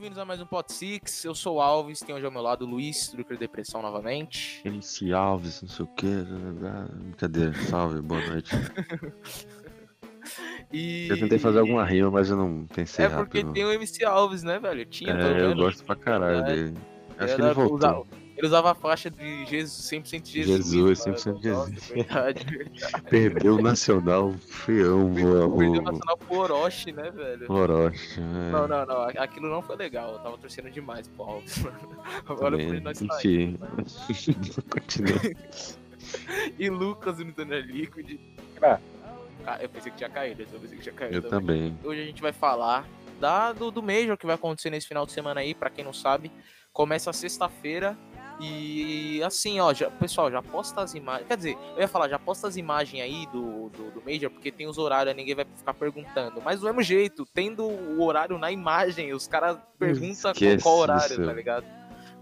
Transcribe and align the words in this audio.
bem-vindos 0.00 0.18
a 0.18 0.24
mais 0.24 0.40
um 0.40 0.46
Pot 0.46 0.72
Six. 0.72 1.24
Eu 1.26 1.34
sou 1.34 1.56
o 1.56 1.60
Alves, 1.60 2.00
tem 2.00 2.14
hoje 2.14 2.24
ao 2.24 2.32
meu 2.32 2.40
lado 2.40 2.64
o 2.64 2.68
Luiz, 2.68 3.08
do 3.10 3.18
Lucro 3.18 3.36
Depressão 3.36 3.82
novamente. 3.82 4.62
MC 4.64 5.12
Alves, 5.12 5.60
não 5.60 5.68
sei 5.68 5.84
o 5.84 5.88
que. 5.88 6.06
Brincadeira, 7.02 7.52
salve, 7.64 8.00
boa 8.00 8.20
noite. 8.26 8.50
E... 10.72 11.08
Eu 11.08 11.18
tentei 11.18 11.38
fazer 11.38 11.58
alguma 11.58 11.84
rima, 11.84 12.10
mas 12.10 12.30
eu 12.30 12.36
não 12.36 12.64
pensei 12.66 13.04
É 13.04 13.08
rápido. 13.08 13.24
porque 13.42 13.52
tem 13.52 13.64
o 13.64 13.72
MC 13.72 14.04
Alves, 14.04 14.44
né, 14.44 14.60
velho? 14.60 14.84
Tinha, 14.86 15.12
É, 15.14 15.42
eu 15.42 15.56
gosto 15.56 15.82
pra 15.82 15.96
caralho 15.96 16.38
É. 16.40 16.42
dele. 16.44 16.74
Acho 17.18 17.34
que 17.34 17.40
Era- 17.42 17.46
ele 17.46 17.54
voltou. 17.54 18.06
Usava, 18.40 18.46
ele 18.46 18.46
usava 18.46 18.70
a 18.72 18.74
faixa 18.74 19.10
de 19.10 19.46
Jesus, 19.46 19.90
100% 19.90 20.26
Jesus. 20.26 20.66
Jesus, 20.66 21.06
né? 21.06 21.12
100% 21.12 21.26
Nossa, 21.32 21.40
Jesus. 21.42 21.88
Verdade. 21.88 22.46
Perdeu 23.10 23.56
o 23.56 23.62
Nacional, 23.62 24.32
feão, 24.32 25.12
Perdeu 25.14 25.42
o 25.42 25.56
o 25.56 25.82
Nacional 25.82 26.18
pro 26.18 26.36
Orochi, 26.38 26.92
né, 26.92 27.10
velho? 27.10 27.50
Orochi. 27.50 28.20
é, 28.20 28.50
Não, 28.50 28.68
não, 28.68 28.86
não. 28.86 29.02
Aquilo 29.18 29.48
não 29.48 29.62
foi 29.62 29.76
legal. 29.76 30.12
Eu 30.12 30.18
tava 30.20 30.38
torcendo 30.38 30.70
demais 30.70 31.08
pro 31.08 31.24
Alves. 31.24 31.64
Agora 32.26 32.56
também. 32.56 32.68
foi 32.68 32.80
nós. 32.80 33.00
Enfim, 33.00 33.58
continua. 34.70 35.18
E 36.58 36.68
Lucas 36.68 37.18
no 37.18 37.32
Thunder 37.32 37.64
Liquid. 37.64 38.18
Ah. 38.62 38.78
Ah, 39.46 39.58
eu 39.60 39.68
pensei 39.68 39.90
que 39.90 39.98
tinha 39.98 40.10
caído, 40.10 40.42
eu 40.42 40.60
pensei 40.60 40.76
que 40.76 40.82
tinha 40.82 40.94
caído. 40.94 41.16
Eu 41.16 41.22
também. 41.22 41.78
Hoje 41.82 42.02
a 42.02 42.04
gente 42.04 42.20
vai 42.20 42.32
falar 42.32 42.86
da, 43.18 43.52
do, 43.52 43.70
do 43.70 43.82
Major 43.82 44.16
que 44.16 44.26
vai 44.26 44.34
acontecer 44.34 44.70
nesse 44.70 44.86
final 44.86 45.06
de 45.06 45.12
semana 45.12 45.40
aí, 45.40 45.54
pra 45.54 45.70
quem 45.70 45.84
não 45.84 45.92
sabe. 45.92 46.30
Começa 46.72 47.12
sexta-feira. 47.12 47.96
E 48.40 49.22
assim, 49.22 49.60
ó, 49.60 49.72
já, 49.74 49.90
pessoal, 49.90 50.30
já 50.30 50.42
posta 50.42 50.80
as 50.80 50.94
imagens. 50.94 51.28
Quer 51.28 51.36
dizer, 51.36 51.58
eu 51.74 51.80
ia 51.80 51.88
falar, 51.88 52.08
já 52.08 52.18
posta 52.18 52.48
as 52.48 52.56
imagens 52.56 53.02
aí 53.02 53.26
do, 53.26 53.68
do, 53.68 53.90
do 53.90 54.02
Major, 54.04 54.30
porque 54.30 54.50
tem 54.50 54.66
os 54.66 54.78
horários, 54.78 55.14
ninguém 55.14 55.34
vai 55.34 55.46
ficar 55.56 55.74
perguntando. 55.74 56.40
Mas 56.42 56.60
do 56.60 56.66
mesmo 56.66 56.82
jeito, 56.82 57.26
tendo 57.34 57.64
o 57.64 58.02
horário 58.02 58.38
na 58.38 58.50
imagem, 58.50 59.12
os 59.12 59.26
caras 59.28 59.58
perguntam 59.78 60.22
qual, 60.22 60.32
Esquece 60.32 60.62
qual 60.62 60.78
horário, 60.78 61.12
isso. 61.12 61.24
tá 61.24 61.32
ligado? 61.32 61.64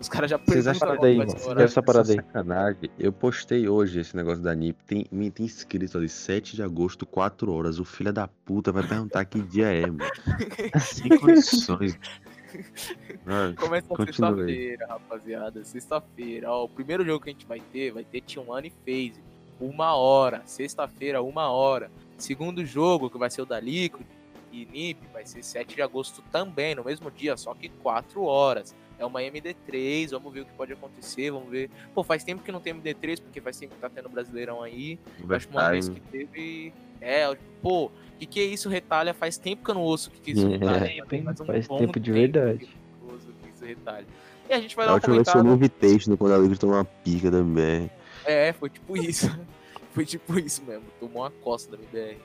Os 0.01 0.09
caras 0.09 0.31
já 0.31 0.37
Vocês 0.39 0.65
perguntam 0.65 0.89
qual 0.89 1.01
daí, 1.01 1.17
vai 1.17 1.27
mano? 1.27 1.61
Essa 1.61 1.83
parada 1.83 2.13
aí. 2.13 2.17
sacanagem. 2.17 2.91
Eu 2.99 3.13
postei 3.13 3.69
hoje 3.69 4.01
esse 4.01 4.17
negócio 4.17 4.43
da 4.43 4.55
NIP. 4.55 4.79
Tem, 4.87 5.07
me 5.11 5.31
tem 5.31 5.45
escrito 5.45 5.99
ali, 5.99 6.09
7 6.09 6.55
de 6.55 6.63
agosto, 6.63 7.05
4 7.05 7.53
horas. 7.53 7.81
O 7.81 7.85
filho 7.85 8.13
da 8.13 8.29
puta 8.29 8.71
vai 8.71 8.87
perguntar 8.87 9.25
que 9.25 9.41
dia 9.41 9.67
é, 9.73 9.87
mano. 9.87 9.99
Sem 10.81 11.19
condições. 11.19 11.99
Vai, 13.25 13.53
Começa 13.59 13.89
Continua 13.89 14.31
aí. 14.31 14.37
sexta-feira, 14.37 14.87
rapaziada. 14.87 15.65
Sexta-feira. 15.65 16.51
Ó, 16.51 16.65
o 16.65 16.69
primeiro 16.69 17.05
jogo 17.05 17.25
que 17.25 17.31
a 17.31 17.33
gente 17.33 17.47
vai 17.47 17.61
ter 17.61 17.93
vai 17.93 18.05
ter 18.05 18.21
T1 18.23 18.65
e 18.67 18.71
FaZe. 19.11 19.21
Uma 19.61 19.95
hora. 19.97 20.43
Sexta-feira, 20.45 21.23
uma 21.23 21.51
hora. 21.51 21.91
Segundo 22.17 22.65
jogo, 22.65 23.11
que 23.11 23.19
vai 23.19 23.31
ser 23.31 23.43
o 23.43 23.47
da 23.47 23.59
Liquid 23.61 24.07
e 24.53 24.65
NiP, 24.65 25.07
vai 25.13 25.27
ser 25.27 25.43
7 25.43 25.75
de 25.75 25.83
agosto 25.83 26.23
também, 26.33 26.75
no 26.75 26.83
mesmo 26.83 27.11
dia, 27.11 27.37
só 27.37 27.55
que 27.55 27.69
4 27.69 28.23
horas. 28.23 28.75
É 28.99 29.05
uma 29.05 29.21
MD3, 29.21 30.11
vamos 30.11 30.33
ver 30.33 30.41
o 30.41 30.45
que 30.45 30.53
pode 30.55 30.73
acontecer, 30.73 31.31
vamos 31.31 31.49
ver. 31.51 31.71
Pô, 31.95 32.03
faz 32.03 32.25
tempo 32.25 32.43
que 32.43 32.51
não 32.51 32.61
tem 32.61 32.75
MD3, 32.75 33.21
porque 33.21 33.41
faz 33.41 33.57
tempo 33.59 33.75
que 33.75 33.81
tá 33.81 33.89
tendo 33.89 34.09
Brasileirão 34.09 34.63
aí. 34.63 34.99
Acho 35.31 35.47
que 35.49 35.55
uma 35.55 35.71
vez 35.71 35.89
que 35.89 35.99
Overtime. 36.01 36.27
teve. 36.27 36.73
É, 37.01 37.27
eu- 37.27 37.37
pô, 37.63 37.87
o 37.87 37.91
que, 38.19 38.27
que 38.27 38.41
é 38.41 38.45
isso, 38.45 38.69
retalha? 38.69 39.15
Faz 39.15 39.37
tempo 39.39 39.65
que 39.65 39.71
eu 39.71 39.75
não 39.75 39.83
ouço 39.83 40.09
o 40.11 40.13
que, 40.13 40.21
que 40.21 40.31
é 40.31 40.35
isso, 40.35 40.47
É. 40.47 40.51
retalha. 40.51 40.87
Hein? 41.13 41.23
Faz 41.25 41.41
um 41.41 41.45
Faz 41.47 41.67
bom 41.67 41.79
tempo 41.79 42.01
de 42.01 42.13
verdade. 42.13 42.59
que 42.67 42.77
eu 43.07 43.13
ouço 43.15 43.29
o 43.29 43.33
que 43.33 43.51
isso 43.55 43.65
retalha. 43.65 44.07
E 44.49 44.53
a 44.53 44.61
gente 44.61 44.75
vai 44.77 44.85
A 44.87 44.89
dar 44.89 44.95
uma 44.95 45.01
comentada. 45.01 45.49
Invitation, 45.49 46.17
quando 46.17 46.33
a 46.35 46.39
Liga 46.39 46.57
tomou 46.57 46.77
uma 46.77 46.85
pica 46.85 47.31
da 47.31 47.39
MBR. 47.39 47.91
É, 48.25 48.53
foi 48.53 48.71
tipo 48.71 48.97
isso. 48.97 49.27
foi 49.93 50.05
tipo 50.07 50.39
isso 50.39 50.63
mesmo. 50.65 50.85
Tomou 50.99 51.23
uma 51.23 51.31
costa 51.31 51.71
da 51.77 51.83
MBR. 51.83 52.19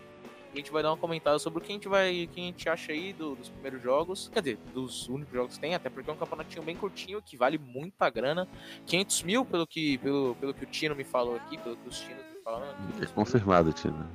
A 0.51 0.55
gente 0.55 0.71
vai 0.71 0.83
dar 0.83 0.91
uma 0.91 0.97
comentada 0.97 1.39
sobre 1.39 1.59
o 1.59 1.61
que 1.61 1.71
a 1.71 1.75
gente 1.75 1.87
vai. 1.87 2.29
que 2.31 2.39
a 2.39 2.43
gente 2.43 2.69
acha 2.69 2.91
aí 2.91 3.11
do- 3.11 3.35
dos 3.35 3.49
primeiros 3.49 3.81
jogos. 3.81 4.29
Quer 4.31 4.39
dizer, 4.41 4.57
dos 4.73 5.09
únicos 5.09 5.33
jogos 5.33 5.55
que 5.55 5.61
tem, 5.61 5.73
até 5.73 5.89
porque 5.89 6.09
é 6.09 6.13
um 6.13 6.15
campeonatinho 6.15 6.61
bem 6.63 6.75
curtinho 6.75 7.21
que 7.23 7.35
vale 7.35 7.57
muita 7.57 8.07
grana. 8.09 8.47
500 8.85 9.23
mil, 9.23 9.43
pelo 9.45 9.65
que, 9.65 9.97
pelo, 9.97 10.35
pelo 10.39 10.53
que 10.53 10.63
o 10.63 10.67
Tino 10.67 10.95
me 10.95 11.03
falou 11.03 11.35
aqui, 11.37 11.57
pelo 11.57 11.75
que 11.75 11.89
os 11.89 11.99
Tinos 11.99 12.23
me 12.23 12.41
falaram 12.43 12.65
aqui. 12.69 12.75
É 12.83 12.85
500 12.85 12.99
mil- 12.99 13.15
confirmado, 13.15 13.73
Tina. 13.73 14.07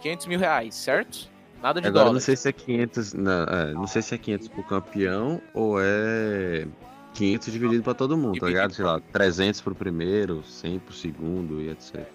500 0.00 0.26
mil 0.26 0.38
reais, 0.38 0.74
certo? 0.74 1.28
Nada 1.62 1.80
de 1.80 1.88
Agora 1.88 2.04
dólar. 2.04 2.14
não 2.14 2.20
sei 2.20 2.36
se 2.36 2.48
é 2.48 2.52
500. 2.52 3.12
Não, 3.14 3.42
é, 3.44 3.72
não 3.74 3.86
sei 3.86 4.00
se 4.02 4.14
é 4.14 4.18
500 4.18 4.48
pro 4.48 4.62
campeão 4.64 5.40
ou 5.52 5.76
é 5.80 6.66
500 7.14 7.52
dividido 7.52 7.82
pra 7.82 7.92
todo 7.94 8.16
mundo, 8.16 8.38
tá 8.40 8.46
ligado? 8.46 8.72
Sei 8.72 8.84
lá, 8.84 8.98
300 9.12 9.60
pro 9.60 9.74
primeiro, 9.74 10.42
100 10.44 10.78
pro 10.78 10.94
segundo 10.94 11.60
e 11.60 11.68
etc. 11.68 12.06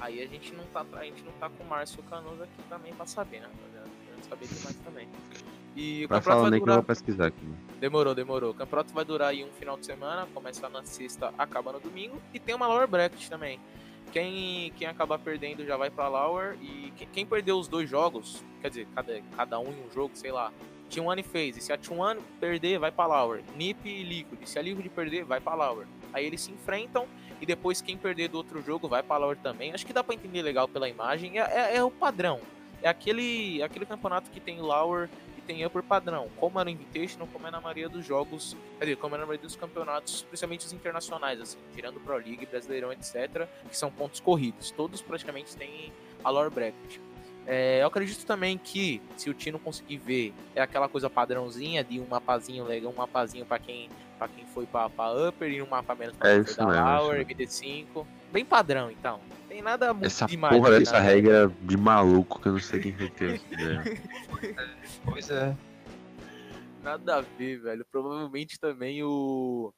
Aí 0.00 0.20
a 0.22 0.26
gente 0.26 0.52
não 0.54 0.64
tá, 0.66 0.84
a 0.98 1.04
gente 1.04 1.22
não 1.24 1.32
tá 1.40 1.48
com 1.48 1.62
o 1.64 1.66
Márcio 1.68 2.02
Canoso 2.10 2.42
aqui 2.42 2.62
também 2.68 2.92
pra 2.92 3.06
saber, 3.06 3.40
né, 3.40 3.46
rapaziada? 3.46 3.88
Querendo 4.04 4.24
saber 4.28 4.46
demais 4.48 4.76
também. 4.84 5.08
E 5.74 6.04
o 6.04 6.08
Vai 6.08 6.18
campeonato 6.18 6.24
falando 6.24 6.42
vai 6.42 6.52
aí 6.52 6.58
que 6.58 6.62
eu 6.62 6.66
durar. 6.66 6.76
vou 6.76 6.84
pesquisar 6.84 7.26
aqui. 7.28 7.46
Demorou, 7.80 8.14
demorou. 8.14 8.50
O 8.50 8.54
campeonato 8.54 8.92
vai 8.92 9.04
durar 9.06 9.28
aí 9.30 9.42
um 9.42 9.50
final 9.52 9.78
de 9.78 9.86
semana, 9.86 10.26
começa 10.34 10.68
na 10.68 10.82
sexta, 10.84 11.32
acaba 11.38 11.72
no 11.72 11.80
domingo. 11.80 12.20
E 12.34 12.38
tem 12.38 12.54
uma 12.54 12.66
lower 12.66 12.86
bracket 12.86 13.26
também. 13.28 13.58
Quem, 14.12 14.72
quem 14.76 14.86
acabar 14.86 15.18
perdendo 15.18 15.64
já 15.64 15.76
vai 15.76 15.90
pra 15.90 16.06
lower. 16.06 16.56
E 16.62 16.92
quem, 16.96 17.08
quem 17.12 17.26
perdeu 17.26 17.58
os 17.58 17.66
dois 17.66 17.88
jogos, 17.88 18.44
quer 18.60 18.68
dizer, 18.68 18.86
cada, 18.94 19.20
cada 19.36 19.58
um 19.58 19.64
em 19.72 19.86
um 19.88 19.90
jogo, 19.92 20.10
sei 20.14 20.30
lá. 20.30 20.52
T1 20.90 21.24
fez. 21.24 21.56
E 21.56 21.60
se 21.62 21.72
a 21.72 21.78
T1 21.78 22.18
perder, 22.38 22.78
vai 22.78 22.92
pra 22.92 23.06
lower. 23.06 23.42
NiP 23.56 23.88
e 23.88 24.02
Liquid. 24.02 24.44
Se 24.46 24.58
a 24.58 24.62
Liquid 24.62 24.86
perder, 24.90 25.24
vai 25.24 25.40
pra 25.40 25.54
lower. 25.54 25.86
Aí 26.12 26.26
eles 26.26 26.42
se 26.42 26.52
enfrentam. 26.52 27.06
E 27.40 27.46
depois 27.46 27.80
quem 27.80 27.96
perder 27.96 28.28
do 28.28 28.36
outro 28.36 28.62
jogo 28.62 28.86
vai 28.86 29.02
pra 29.02 29.16
lower 29.16 29.36
também. 29.38 29.72
Acho 29.72 29.86
que 29.86 29.92
dá 29.92 30.04
pra 30.04 30.14
entender 30.14 30.42
legal 30.42 30.68
pela 30.68 30.88
imagem. 30.88 31.38
É, 31.40 31.42
é- 31.42 31.76
é 31.76 31.82
o 31.82 31.90
padrão. 31.90 32.38
É 32.82 32.88
aquele, 32.88 33.62
aquele 33.62 33.86
campeonato 33.86 34.30
que 34.30 34.38
tem 34.40 34.60
lower 34.60 35.08
tem 35.42 35.64
upper 35.64 35.82
padrão, 35.82 36.28
como 36.36 36.60
é 36.60 36.64
no 36.64 36.70
Invitational, 36.70 37.28
como 37.32 37.46
é 37.46 37.50
na 37.50 37.60
maioria 37.60 37.88
dos 37.88 38.04
jogos, 38.04 38.56
quer 38.78 38.86
dizer, 38.86 38.96
como 38.96 39.14
é 39.14 39.18
na 39.18 39.26
maioria 39.26 39.46
dos 39.46 39.56
campeonatos, 39.56 40.22
principalmente 40.22 40.66
os 40.66 40.72
internacionais, 40.72 41.40
assim, 41.40 41.58
tirando 41.74 42.00
Pro 42.00 42.16
League, 42.16 42.46
Brasileirão, 42.46 42.92
etc., 42.92 43.46
que 43.68 43.76
são 43.76 43.90
pontos 43.90 44.20
corridos. 44.20 44.70
Todos 44.70 45.02
praticamente 45.02 45.56
têm 45.56 45.92
a 46.22 46.30
lower 46.30 46.50
bracket. 46.50 46.98
É, 47.46 47.82
eu 47.82 47.88
acredito 47.88 48.24
também 48.24 48.56
que, 48.56 49.02
se 49.16 49.28
o 49.28 49.34
Tino 49.34 49.58
conseguir 49.58 49.96
ver, 49.98 50.34
é 50.54 50.62
aquela 50.62 50.88
coisa 50.88 51.10
padrãozinha 51.10 51.82
de 51.82 51.98
um 51.98 52.06
mapazinho 52.06 52.64
legal, 52.64 52.92
um 52.92 52.96
mapazinho 52.96 53.44
pra 53.44 53.58
quem, 53.58 53.90
pra 54.16 54.28
quem 54.28 54.46
foi 54.46 54.64
pra, 54.64 54.88
pra 54.88 55.12
upper 55.28 55.50
e 55.50 55.60
um 55.60 55.66
mapa 55.66 55.94
menos 55.94 56.16
pra 56.16 56.30
É 56.30 56.34
quem 56.36 56.44
foi 56.44 56.64
da 56.64 56.66
mesmo, 56.70 56.86
lower, 56.86 57.20
isso 57.20 57.62
MD5. 57.62 58.06
Bem 58.30 58.44
padrão, 58.44 58.90
então. 58.90 59.20
Tem 59.52 59.60
nada 59.60 59.92
muito 59.92 60.06
Essa 60.06 60.24
demais. 60.24 60.56
porra 60.56 60.70
né? 60.70 60.78
dessa 60.78 60.98
regra 60.98 61.46
de 61.60 61.76
maluco 61.76 62.40
que 62.40 62.48
eu 62.48 62.52
não 62.52 62.58
sei 62.58 62.80
quem 62.80 62.96
ter 63.10 63.34
essa 63.34 63.52
ideia. 63.52 63.82
Pois 65.04 65.30
é. 65.30 65.54
Nada 66.82 67.16
a 67.16 67.20
ver, 67.20 67.58
velho. 67.60 67.84
Provavelmente 67.92 68.58
também 68.58 69.02
o. 69.04 69.70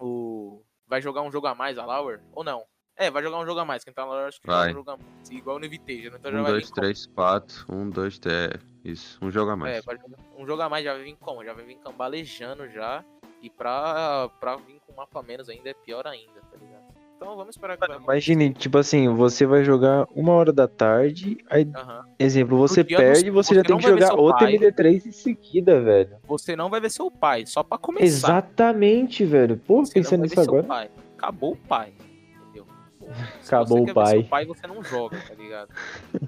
O. 0.00 0.60
Vai 0.88 1.00
jogar 1.00 1.22
um 1.22 1.30
jogo 1.30 1.46
a 1.46 1.54
mais, 1.54 1.78
a 1.78 1.86
Lauer? 1.86 2.20
Ou 2.32 2.42
não? 2.42 2.64
É, 2.96 3.08
vai 3.08 3.22
jogar 3.22 3.38
um 3.38 3.46
jogo 3.46 3.60
a 3.60 3.64
mais. 3.64 3.84
Quem 3.84 3.92
tá 3.94 4.02
na 4.04 4.08
Lauer 4.10 4.26
acho 4.26 4.40
que 4.40 4.46
Vai. 4.48 4.70
joga 4.70 4.72
um 4.72 4.74
jogo 4.74 4.90
a 4.90 4.96
mais. 4.96 5.30
Igual 5.30 5.58
no 5.60 5.66
Invitation. 5.66 6.16
Então 6.16 6.32
já 6.32 6.40
Um, 6.40 6.42
vai 6.42 6.50
dois, 6.52 6.66
vir 6.66 6.74
três, 6.74 7.06
quatro. 7.06 7.64
Um, 7.68 7.88
dois, 7.88 8.18
três. 8.18 8.50
Isso. 8.84 9.24
Um 9.24 9.30
jogo 9.30 9.50
a 9.50 9.54
É, 9.54 9.56
mais. 9.56 9.84
vai 9.84 9.96
jogar- 9.96 10.18
um 10.36 10.44
jogo 10.44 10.62
a 10.62 10.68
mais 10.68 10.84
já 10.84 10.94
vai 10.94 11.04
vir 11.04 11.16
como? 11.20 11.44
Já 11.44 11.52
vai 11.52 11.64
vir 11.64 11.78
cambalejando 11.78 12.68
já. 12.70 13.04
E 13.40 13.48
pra, 13.50 14.28
pra 14.40 14.56
vir 14.56 14.80
com 14.84 14.92
um 14.92 14.96
mapa 14.96 15.20
a 15.20 15.22
menos 15.22 15.48
ainda 15.48 15.70
é 15.70 15.74
pior 15.74 16.08
ainda, 16.08 16.40
tá 16.50 16.56
ligado? 16.56 16.75
Então 17.16 17.34
vamos 17.34 17.56
esperar 17.56 17.78
que 17.78 17.86
vai 17.88 17.98
Imagine, 17.98 18.52
tipo 18.52 18.76
assim, 18.78 19.08
você 19.08 19.46
vai 19.46 19.64
jogar 19.64 20.06
uma 20.14 20.32
hora 20.32 20.52
da 20.52 20.68
tarde, 20.68 21.38
aí, 21.48 21.66
Aham. 21.74 22.04
exemplo, 22.18 22.58
você 22.58 22.84
perde 22.84 23.26
e 23.28 23.30
você 23.30 23.48
você 23.48 23.54
já 23.54 23.62
tem 23.62 23.76
que 23.78 23.82
vai 23.82 23.92
jogar 23.92 24.14
outra 24.14 24.46
pai. 24.46 24.58
MD3 24.58 25.06
em 25.06 25.12
seguida, 25.12 25.80
velho. 25.80 26.16
Você 26.28 26.54
não 26.54 26.68
vai 26.68 26.78
ver 26.80 26.90
seu 26.90 27.10
pai, 27.10 27.46
só 27.46 27.62
pra 27.62 27.78
começar. 27.78 28.04
Exatamente, 28.04 29.24
velho. 29.24 29.56
Pô, 29.56 29.84
Você 29.84 29.94
pensando 29.94 30.20
vai 30.20 30.28
nisso 30.28 30.40
agora. 30.40 30.62
pai. 30.64 30.90
Acabou 31.16 31.52
o 31.52 31.56
pai. 31.56 31.94
Entendeu? 32.42 32.66
Pô, 32.98 33.06
se 33.40 33.48
Acabou 33.54 33.78
você 33.78 33.82
o 33.82 33.86
quer 33.86 33.86
ver 33.86 33.94
pai. 33.94 34.12
seu 34.20 34.24
pai, 34.24 34.44
você 34.46 34.66
não 34.66 34.84
joga, 34.84 35.18
tá 35.26 35.34
ligado? 35.34 35.68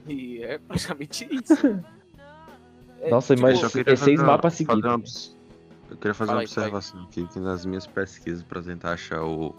E 0.07 0.43
é 0.43 0.59
praticamente 0.59 1.29
isso. 1.31 1.55
É, 3.01 3.11
Nossa, 3.11 3.37
tipo, 3.37 3.47
Eu 3.47 3.53
é 3.53 3.55
queria 3.71 3.85
seis 3.85 4.01
fazer 4.01 4.17
uma- 4.17 4.25
mapas 4.25 4.55
seguidos. 4.55 5.37
Eu 5.89 5.97
queria 5.99 6.13
fazer 6.15 6.31
Fala 6.31 6.39
uma 6.41 6.43
observação 6.45 7.03
aqui, 7.05 7.25
que 7.29 7.39
nas 7.39 7.65
minhas 7.65 7.87
pesquisas 7.87 8.43
pra 8.43 8.61
tentar 8.61 8.91
achar 8.95 9.23
o, 9.23 9.55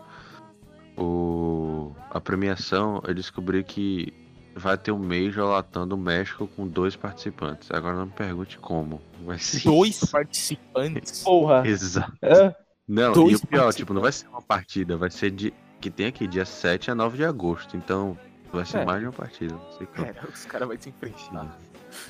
o 1.00 1.96
a 2.12 2.20
premiação, 2.20 3.02
eu 3.08 3.14
descobri 3.14 3.64
que 3.64 4.12
vai 4.56 4.78
ter 4.78 4.92
um 4.92 4.98
Major 5.00 5.48
latando 5.48 5.96
o 5.96 5.98
México 5.98 6.48
com 6.48 6.68
dois 6.68 6.96
participantes. 6.96 7.70
Agora 7.72 7.96
não 7.96 8.08
me 8.08 8.12
pergunte 8.12 8.58
como. 8.58 9.02
Vai 9.26 9.38
ser 9.40 9.64
dois 9.64 10.04
participantes. 10.06 11.22
Porra. 11.24 11.68
Exato. 11.68 12.14
Hã? 12.24 12.54
Não, 12.88 13.14
Dois 13.14 13.34
e 13.34 13.36
o 13.44 13.48
pior, 13.48 13.72
tipo, 13.72 13.94
não 13.94 14.02
vai 14.02 14.12
ser 14.12 14.28
uma 14.28 14.42
partida, 14.42 14.98
vai 14.98 15.12
ser 15.12 15.30
de. 15.32 15.54
Que 15.80 15.90
tem 15.92 16.08
aqui, 16.08 16.28
dia 16.28 16.44
7 16.44 16.90
a 16.92 16.96
9 16.96 17.18
de 17.18 17.24
agosto. 17.24 17.78
Então, 17.78 18.18
vai 18.52 18.66
ser 18.66 18.80
É. 18.80 18.86
mais 18.86 19.00
de 19.00 19.06
uma 19.06 19.14
partida. 19.14 19.54
Não 19.54 19.72
sei 19.78 19.86
como. 19.88 20.06
Cara, 20.12 20.28
os 20.28 20.46
caras 20.46 20.68
vão 20.68 20.78
se 20.80 20.90
enfrentar. 20.90 21.58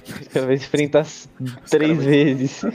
Você 0.03 0.41
vai 0.41 0.55
enfrentar 0.55 1.05
três 1.69 1.97
vai- 1.97 2.05
vezes. 2.05 2.61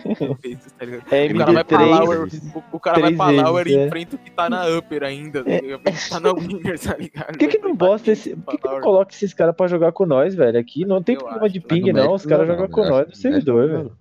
Tá? 1.08 1.16
É 1.16 1.26
O 1.26 1.36
cara 1.38 1.52
vai 1.52 1.64
pra 1.64 1.78
MD3. 1.78 1.98
Lower, 2.00 2.22
o, 2.22 2.76
o 2.76 2.80
cara 2.80 3.00
vai 3.00 3.14
pra 3.14 3.30
Lower 3.30 3.64
vezes, 3.64 3.78
e 3.78 3.82
é. 3.82 3.86
enfrenta 3.86 4.16
o 4.16 4.18
que 4.18 4.30
tá 4.30 4.48
na 4.50 4.66
Upper 4.78 5.02
ainda. 5.02 5.44
Tá, 5.44 5.50
ligado? 5.50 5.82
tá 6.10 6.20
na 6.20 6.32
Winner, 6.32 6.78
tá 6.80 6.96
ligado? 6.96 7.26
Por 7.34 7.38
que, 7.38 7.48
que 7.48 7.58
não 7.58 7.74
bosta 7.76 8.10
esse. 8.12 8.36
Por 8.36 8.52
que, 8.52 8.58
que 8.58 8.68
não 8.68 8.80
coloca 8.80 9.12
esses 9.12 9.34
caras 9.34 9.54
pra 9.54 9.66
jogar 9.66 9.92
com 9.92 10.06
nós, 10.06 10.34
velho? 10.34 10.58
Aqui 10.58 10.84
não 10.84 11.02
tem 11.02 11.14
Eu 11.14 11.20
problema 11.20 11.44
acho, 11.46 11.52
de 11.52 11.60
ping, 11.60 11.92
não. 11.92 12.14
Os 12.14 12.24
caras 12.26 12.46
jogam 12.46 12.68
com 12.68 12.84
nós 12.88 13.06
no 13.08 13.14
servidor, 13.14 13.68
velho. 13.68 13.92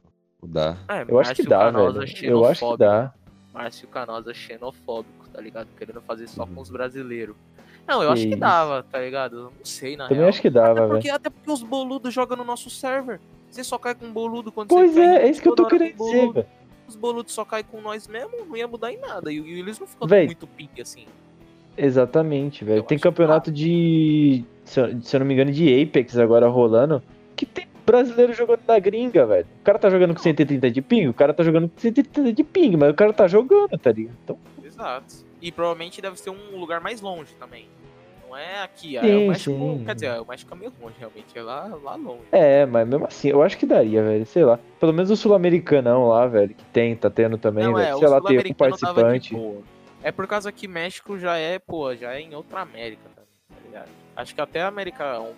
Dá. 0.45 0.77
É, 0.89 1.05
Eu 1.07 1.19
acho 1.19 1.33
que 1.35 1.43
dá, 1.43 1.69
velho. 1.69 2.03
Eu 2.23 2.45
acho 2.45 2.71
que 2.71 2.77
dá. 2.77 3.13
Márcio 3.53 3.87
Canosa 3.87 4.33
xenofóbico, 4.33 5.27
tá 5.31 5.39
ligado? 5.39 5.67
Querendo 5.77 6.01
fazer 6.01 6.27
só 6.27 6.45
com 6.45 6.59
os 6.61 6.69
brasileiros. 6.69 7.35
Não, 7.87 8.01
eu 8.01 8.07
Que 8.07 8.13
acho 8.13 8.21
que 8.23 8.29
isso. 8.29 8.39
dava, 8.39 8.83
tá 8.83 8.99
ligado? 8.99 9.35
Eu 9.37 9.43
Não 9.43 9.51
sei, 9.65 9.97
na 9.97 10.05
Também 10.05 10.17
real. 10.19 10.29
acho 10.29 10.41
que 10.41 10.49
dava, 10.49 10.71
até, 10.71 10.79
velho. 10.81 10.91
porque, 10.91 11.09
até 11.09 11.29
porque 11.29 11.51
os 11.51 11.61
boludos 11.63 12.13
jogam 12.13 12.37
no 12.37 12.43
nosso 12.43 12.69
server. 12.69 13.19
Você 13.49 13.63
só 13.63 13.77
cai 13.77 13.93
com 13.93 14.11
boludo 14.11 14.51
quando 14.51 14.69
Pois 14.69 14.91
você 14.91 14.99
perde 14.99 15.15
é, 15.17 15.27
é 15.27 15.29
isso 15.29 15.41
que 15.41 15.47
eu 15.49 15.55
tô 15.55 15.67
querendo 15.67 15.95
dizer, 15.97 16.31
velho. 16.31 16.45
Os 16.87 16.95
boludos 16.95 17.33
só 17.33 17.45
caem 17.45 17.63
com 17.63 17.79
nós 17.81 18.07
mesmo, 18.07 18.45
não 18.47 18.57
ia 18.57 18.67
mudar 18.67 18.91
em 18.91 18.97
nada. 18.97 19.31
E, 19.31 19.39
e 19.39 19.59
eles 19.59 19.79
não 19.79 19.87
ficam 19.87 20.07
Véi. 20.07 20.21
com 20.21 20.25
muito 20.27 20.47
ping 20.47 20.81
assim. 20.81 21.05
Exatamente, 21.77 22.63
velho. 22.63 22.83
Tem 22.83 22.95
acho 22.95 23.01
que 23.03 23.09
campeonato 23.09 23.51
de. 23.51 24.43
Se 24.65 24.79
eu, 24.79 25.01
se 25.01 25.15
eu 25.15 25.19
não 25.19 25.27
me 25.27 25.33
engano, 25.33 25.51
de 25.51 25.81
Apex 25.83 26.17
agora 26.17 26.47
rolando. 26.47 27.01
Que 27.35 27.45
tem 27.45 27.67
brasileiro 27.85 28.31
jogando 28.33 28.61
na 28.67 28.77
gringa, 28.79 29.25
velho. 29.25 29.45
O 29.61 29.63
cara 29.63 29.79
tá 29.79 29.89
jogando 29.89 30.13
com 30.13 30.21
130 30.21 30.69
de 30.71 30.81
ping, 30.81 31.07
o 31.07 31.13
cara 31.13 31.33
tá 31.33 31.43
jogando 31.43 31.67
com 31.69 31.79
130 31.79 32.31
de 32.31 32.43
ping, 32.43 32.77
mas 32.77 32.91
o 32.91 32.93
cara 32.93 33.11
tá 33.11 33.27
jogando, 33.27 33.77
tá 33.77 33.91
ligado? 33.91 34.15
Então, 34.23 34.37
Exato. 34.63 35.15
E 35.43 35.51
provavelmente 35.51 36.01
deve 36.01 36.17
ser 36.17 36.29
um 36.29 36.57
lugar 36.57 36.79
mais 36.79 37.01
longe 37.01 37.33
também. 37.37 37.67
Não 38.25 38.37
é 38.37 38.63
aqui. 38.63 38.95
é 38.95 39.01
Sim, 39.01 39.25
o 39.25 39.27
México, 39.27 39.51
sim. 39.51 39.83
quer 39.85 39.93
dizer, 39.93 40.21
o 40.21 40.25
México 40.25 40.53
é 40.53 40.57
meio 40.57 40.73
longe, 40.81 40.95
realmente. 40.97 41.37
É 41.37 41.41
lá, 41.41 41.65
lá 41.83 41.95
longe. 41.95 42.23
é, 42.31 42.65
mas 42.65 42.87
mesmo 42.87 43.05
assim, 43.05 43.27
eu 43.27 43.43
acho 43.43 43.57
que 43.57 43.65
daria, 43.65 44.01
velho. 44.01 44.25
Sei 44.25 44.45
lá. 44.45 44.57
Pelo 44.79 44.93
menos 44.93 45.11
o 45.11 45.17
sul-americanão 45.17 46.07
lá, 46.07 46.25
velho, 46.27 46.55
que 46.55 46.63
tem, 46.65 46.95
tá 46.95 47.09
tendo 47.09 47.37
também, 47.37 47.65
Não, 47.65 47.73
velho. 47.73 47.95
é, 47.95 47.97
sei 47.97 48.07
o 48.07 48.09
lá, 48.09 48.21
tem 48.21 48.39
um 48.39 48.53
participante. 48.53 49.37
É 50.01 50.13
por 50.13 50.25
causa 50.27 50.49
que 50.49 50.65
México 50.65 51.19
já 51.19 51.37
é, 51.37 51.59
pô, 51.59 51.93
já 51.93 52.13
é 52.13 52.21
em 52.21 52.33
outra 52.33 52.61
América 52.61 53.03
também, 53.13 53.29
tá 53.49 53.55
ligado? 53.65 53.89
Acho 54.15 54.33
que 54.33 54.39
até 54.39 54.61
a 54.61 54.67
América, 54.67 55.19
o, 55.19 55.35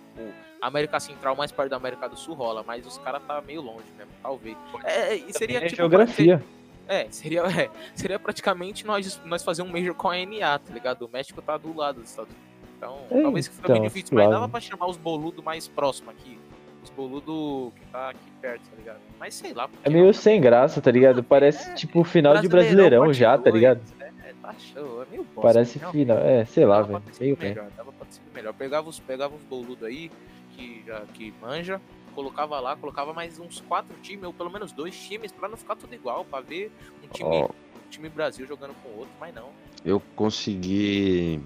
América 0.60 1.00
Central 1.00 1.34
mais 1.34 1.50
perto 1.50 1.70
da 1.70 1.76
América 1.76 2.08
do 2.08 2.16
Sul 2.16 2.34
rola, 2.34 2.62
mas 2.64 2.86
os 2.86 2.96
caras 2.98 3.22
tá 3.26 3.40
meio 3.40 3.60
longe 3.60 3.86
mesmo, 3.98 4.12
talvez. 4.22 4.56
É, 4.84 5.14
é, 5.14 5.16
e 5.16 5.32
seria 5.32 5.58
é 5.58 5.62
tipo. 5.62 5.76
geografia. 5.76 6.42
É, 6.88 7.06
seria, 7.10 7.42
é, 7.48 7.70
seria 7.94 8.18
praticamente 8.18 8.86
nós, 8.86 9.20
nós 9.24 9.42
fazer 9.42 9.62
um 9.62 9.68
Major 9.68 9.94
com 9.94 10.08
a 10.08 10.16
NA, 10.16 10.58
tá 10.58 10.72
ligado? 10.72 11.02
O 11.06 11.08
México 11.08 11.40
tá 11.42 11.56
do 11.56 11.74
lado 11.76 12.00
dos 12.00 12.10
Estados 12.10 12.30
Unidos. 12.32 12.46
Então, 12.76 12.98
É, 13.10 13.22
talvez 13.22 13.46
fique 13.48 13.60
então, 13.60 13.76
meio 13.76 13.88
difícil, 13.88 14.08
mas 14.14 14.24
claro. 14.26 14.40
dava 14.40 14.48
pra 14.50 14.60
chamar 14.60 14.86
os 14.86 14.96
boludos 14.96 15.42
mais 15.42 15.66
próximos 15.66 16.10
aqui. 16.14 16.38
Os 16.84 16.90
boludos 16.90 17.72
que 17.74 17.84
tá 17.86 18.10
aqui 18.10 18.30
perto, 18.40 18.62
tá 18.70 18.76
ligado? 18.76 19.00
Mas 19.18 19.34
sei 19.34 19.52
lá. 19.54 19.68
É 19.82 19.90
meio 19.90 20.04
não, 20.06 20.12
sem 20.12 20.40
graça, 20.40 20.80
tá 20.80 20.90
ligado? 20.90 21.22
Parece 21.24 21.70
É, 21.70 21.74
tipo 21.74 22.04
final 22.04 22.38
de 22.38 22.48
Brasileirão 22.48 23.12
já, 23.12 23.36
tá 23.36 23.50
ligado? 23.50 23.80
É, 23.98 24.34
tá 24.40 24.54
show, 24.58 25.02
é 25.02 25.06
meio 25.10 25.24
bosta, 25.24 25.40
Parece 25.40 25.80
não. 25.80 25.90
final. 25.90 26.18
É, 26.18 26.44
sei 26.44 26.64
lá, 26.64 26.82
velho. 26.82 27.02
Meio 27.18 27.36
bem. 27.36 27.48
melhor, 27.48 27.66
dava 27.76 27.90
pra 27.92 28.06
sido 28.10 28.24
melhor. 28.32 28.52
Pegava 28.54 28.88
os, 28.88 29.00
pegava 29.00 29.34
os 29.34 29.42
boludos 29.42 29.82
aí, 29.82 30.10
que, 30.52 30.84
já, 30.86 31.00
que 31.14 31.34
manja, 31.40 31.80
colocava 32.16 32.58
lá, 32.58 32.74
colocava 32.74 33.12
mais 33.12 33.38
uns 33.38 33.60
quatro 33.60 33.94
times, 34.02 34.24
ou 34.24 34.32
pelo 34.32 34.50
menos 34.50 34.72
dois 34.72 34.98
times, 34.98 35.30
pra 35.30 35.46
não 35.48 35.56
ficar 35.58 35.76
tudo 35.76 35.94
igual, 35.94 36.24
pra 36.24 36.40
ver 36.40 36.72
um 37.04 37.08
time, 37.08 37.28
Ó. 37.28 37.44
um 37.44 37.90
time 37.90 38.08
Brasil 38.08 38.46
jogando 38.46 38.74
com 38.82 38.88
o 38.88 39.00
outro, 39.00 39.12
mas 39.20 39.34
não. 39.34 39.50
Eu 39.84 40.00
consegui 40.16 41.38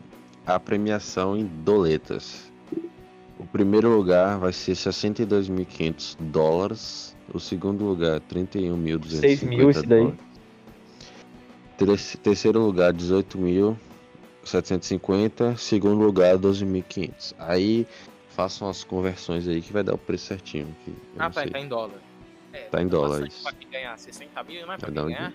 a 0.46 0.60
premiação 0.60 1.36
em 1.36 1.44
doletas. 1.44 2.48
O 3.36 3.44
primeiro 3.46 3.92
lugar 3.94 4.38
vai 4.38 4.52
ser 4.52 4.72
62.500 4.72 6.16
dólares. 6.20 7.16
O 7.34 7.40
segundo 7.40 7.84
lugar, 7.84 8.20
31.250 8.20 9.20
6 9.20 9.42
mil 9.42 9.70
esse 9.70 9.84
daí. 9.86 10.14
Terceiro 12.22 12.60
lugar, 12.60 12.92
18.750. 12.92 15.56
Segundo 15.56 16.04
lugar, 16.04 16.36
12.500. 16.38 17.34
Aí 17.38 17.86
façam 18.30 18.68
as 18.68 18.84
conversões 18.84 19.46
aí 19.48 19.60
que 19.60 19.72
vai 19.72 19.82
dar 19.82 19.94
o 19.94 19.98
preço 19.98 20.26
certinho. 20.26 20.74
Que 20.84 20.90
eu 20.90 20.96
Ah, 21.18 21.24
não 21.24 21.30
tá, 21.30 21.42
sei. 21.42 21.50
tá 21.50 21.58
em 21.60 21.68
dólar. 21.68 21.98
É, 22.52 22.64
Tá 22.68 22.82
em 22.82 22.88
dólar, 22.88 23.26
isso. 23.28 23.42
Pra 23.42 23.52
quem 23.52 23.68
ganhar 23.70 23.96
60 23.98 24.42
mil, 24.42 24.66
não 24.66 24.74
é 24.74 24.76
pra 24.76 24.76
Vai 24.76 24.86
quem 24.86 24.94
dar 24.94 25.02
um 25.02 25.06
ganhar? 25.06 25.34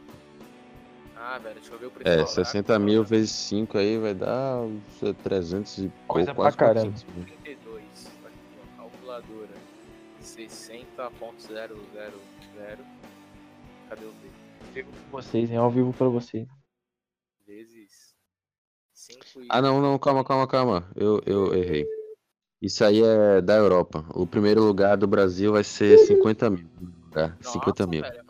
Ah, 1.17 1.37
velho, 1.37 1.55
deixa 1.55 1.73
eu 1.73 1.79
ver 1.79 1.85
o 1.85 1.91
preço. 1.91 2.09
É, 2.09 2.15
dólar. 2.17 2.27
60 2.27 2.77
mil 2.79 3.03
vezes 3.03 3.31
5 3.31 3.77
aí 3.77 3.97
vai 3.97 4.13
dar 4.13 4.59
uns 4.61 4.83
300 5.23 5.77
e 5.77 5.91
Coisa 6.07 6.33
pouco, 6.35 6.41
quase 6.41 6.57
pra 6.57 6.67
caramba. 6.67 6.91
400 6.91 7.15
mil. 7.15 7.25
32, 7.25 7.83
tá 8.21 8.27
aqui, 8.27 8.37
ó, 8.59 8.65
calculadora. 8.81 9.49
60.000. 10.21 12.85
Cadê 13.89 14.05
o 14.05 14.11
D? 14.73 14.85
Vocês, 15.11 15.51
hein? 15.51 15.57
Ao 15.57 15.69
vivo 15.71 15.93
pra 15.93 16.07
vocês. 16.07 16.47
Vezes 17.45 18.15
5 18.93 19.41
e. 19.41 19.47
Ah, 19.49 19.61
não, 19.61 19.81
não, 19.81 19.97
calma, 19.99 20.23
calma, 20.23 20.47
calma. 20.47 20.89
Eu, 20.95 21.21
eu 21.25 21.53
errei. 21.55 21.85
Isso 22.65 22.83
aí 22.83 22.99
é 23.03 23.41
da 23.41 23.55
Europa. 23.57 24.03
O 24.15 24.25
primeiro 24.25 24.63
lugar 24.63 24.97
do 24.97 25.05
Brasil 25.05 25.51
vai 25.51 25.63
ser 25.63 25.99
50 25.99 26.49
mil. 26.49 26.67
50 27.13 27.37
Nossa, 27.43 27.87
mil. 27.87 28.01
Velho, 28.01 28.23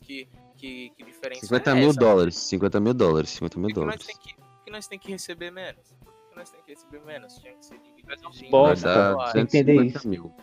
que, 0.00 0.28
que, 0.56 0.90
que 0.96 1.04
diferença 1.04 1.40
50 1.42 1.70
é 1.70 1.74
mil 1.74 1.90
essa? 1.90 2.00
dólares. 2.00 2.36
50 2.38 2.80
mil 2.80 2.94
dólares. 2.94 3.28
50 3.30 3.58
mil 3.58 3.68
Por 3.68 3.74
que, 3.74 3.74
que 3.74 3.86
nós 3.86 3.96
dólares. 3.96 4.06
tem 4.06 4.16
que, 4.16 4.34
por 4.34 4.64
que 4.64 4.70
nós 4.70 4.86
tem 4.88 4.98
que 4.98 5.10
receber 5.10 5.50
menos? 5.50 5.94
Por 6.06 6.30
que 6.30 6.36
nós 6.36 6.50
tem 6.50 6.62
que 6.62 6.70
receber 6.72 7.04
menos? 7.04 7.34
Tinha 7.34 7.52
que 7.52 7.66
ser 7.66 7.78
dividido 7.80 8.28
assim. 8.30 8.50
Bosta, 8.50 9.16
entender 9.36 9.74
250 9.74 9.98
isso. 9.98 10.08
mil 10.08 10.34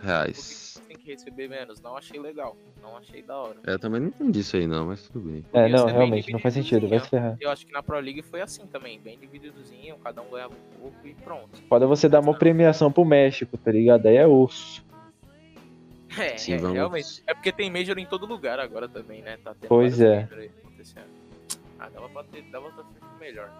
reais. 0.00 0.82
Receber 1.12 1.48
menos? 1.48 1.80
Não 1.80 1.96
achei 1.96 2.18
legal. 2.20 2.56
Não 2.82 2.96
achei 2.96 3.22
da 3.22 3.36
hora. 3.36 3.56
É, 3.66 3.72
Eu 3.74 3.78
também 3.78 4.00
não 4.00 4.08
entendi 4.08 4.40
isso 4.40 4.56
aí 4.56 4.66
não, 4.66 4.86
mas 4.86 5.02
tudo 5.08 5.20
bem. 5.28 5.44
É, 5.52 5.68
não, 5.68 5.86
bem 5.86 5.94
realmente, 5.94 6.32
não 6.32 6.38
faz 6.38 6.54
sentido. 6.54 6.88
Vai 6.88 7.00
se 7.00 7.08
ferrar. 7.08 7.36
Eu 7.40 7.50
acho 7.50 7.66
que 7.66 7.72
na 7.72 7.82
Pro 7.82 7.98
League 7.98 8.22
foi 8.22 8.40
assim 8.40 8.66
também, 8.66 9.00
bem 9.00 9.18
divididozinho, 9.18 9.96
cada 9.98 10.22
um 10.22 10.30
ganhava 10.30 10.54
um 10.54 10.80
pouco 10.80 10.96
e 11.06 11.14
pronto. 11.14 11.60
Pode 11.68 11.84
você 11.86 12.08
dar 12.08 12.20
uma 12.20 12.34
premiação 12.34 12.90
pro 12.92 13.04
México, 13.04 13.56
tá 13.58 13.70
ligado? 13.72 14.06
Aí 14.06 14.16
é 14.16 14.26
osso. 14.26 14.84
É, 16.18 16.36
Sim, 16.36 16.54
é, 16.54 16.56
realmente. 16.56 17.22
É 17.26 17.34
porque 17.34 17.52
tem 17.52 17.70
Major 17.70 17.98
em 17.98 18.06
todo 18.06 18.26
lugar 18.26 18.58
agora 18.58 18.88
também, 18.88 19.20
né? 19.22 19.36
Tá 19.44 19.54
tendo 19.54 19.68
Pois 19.68 20.00
é. 20.00 20.28
Ah, 21.78 21.88
dava 21.90 22.08
pra 22.08 22.24
ter, 22.24 22.42
dava 22.50 22.70
pra 22.70 22.82
ter 22.82 23.20
melhor. 23.20 23.50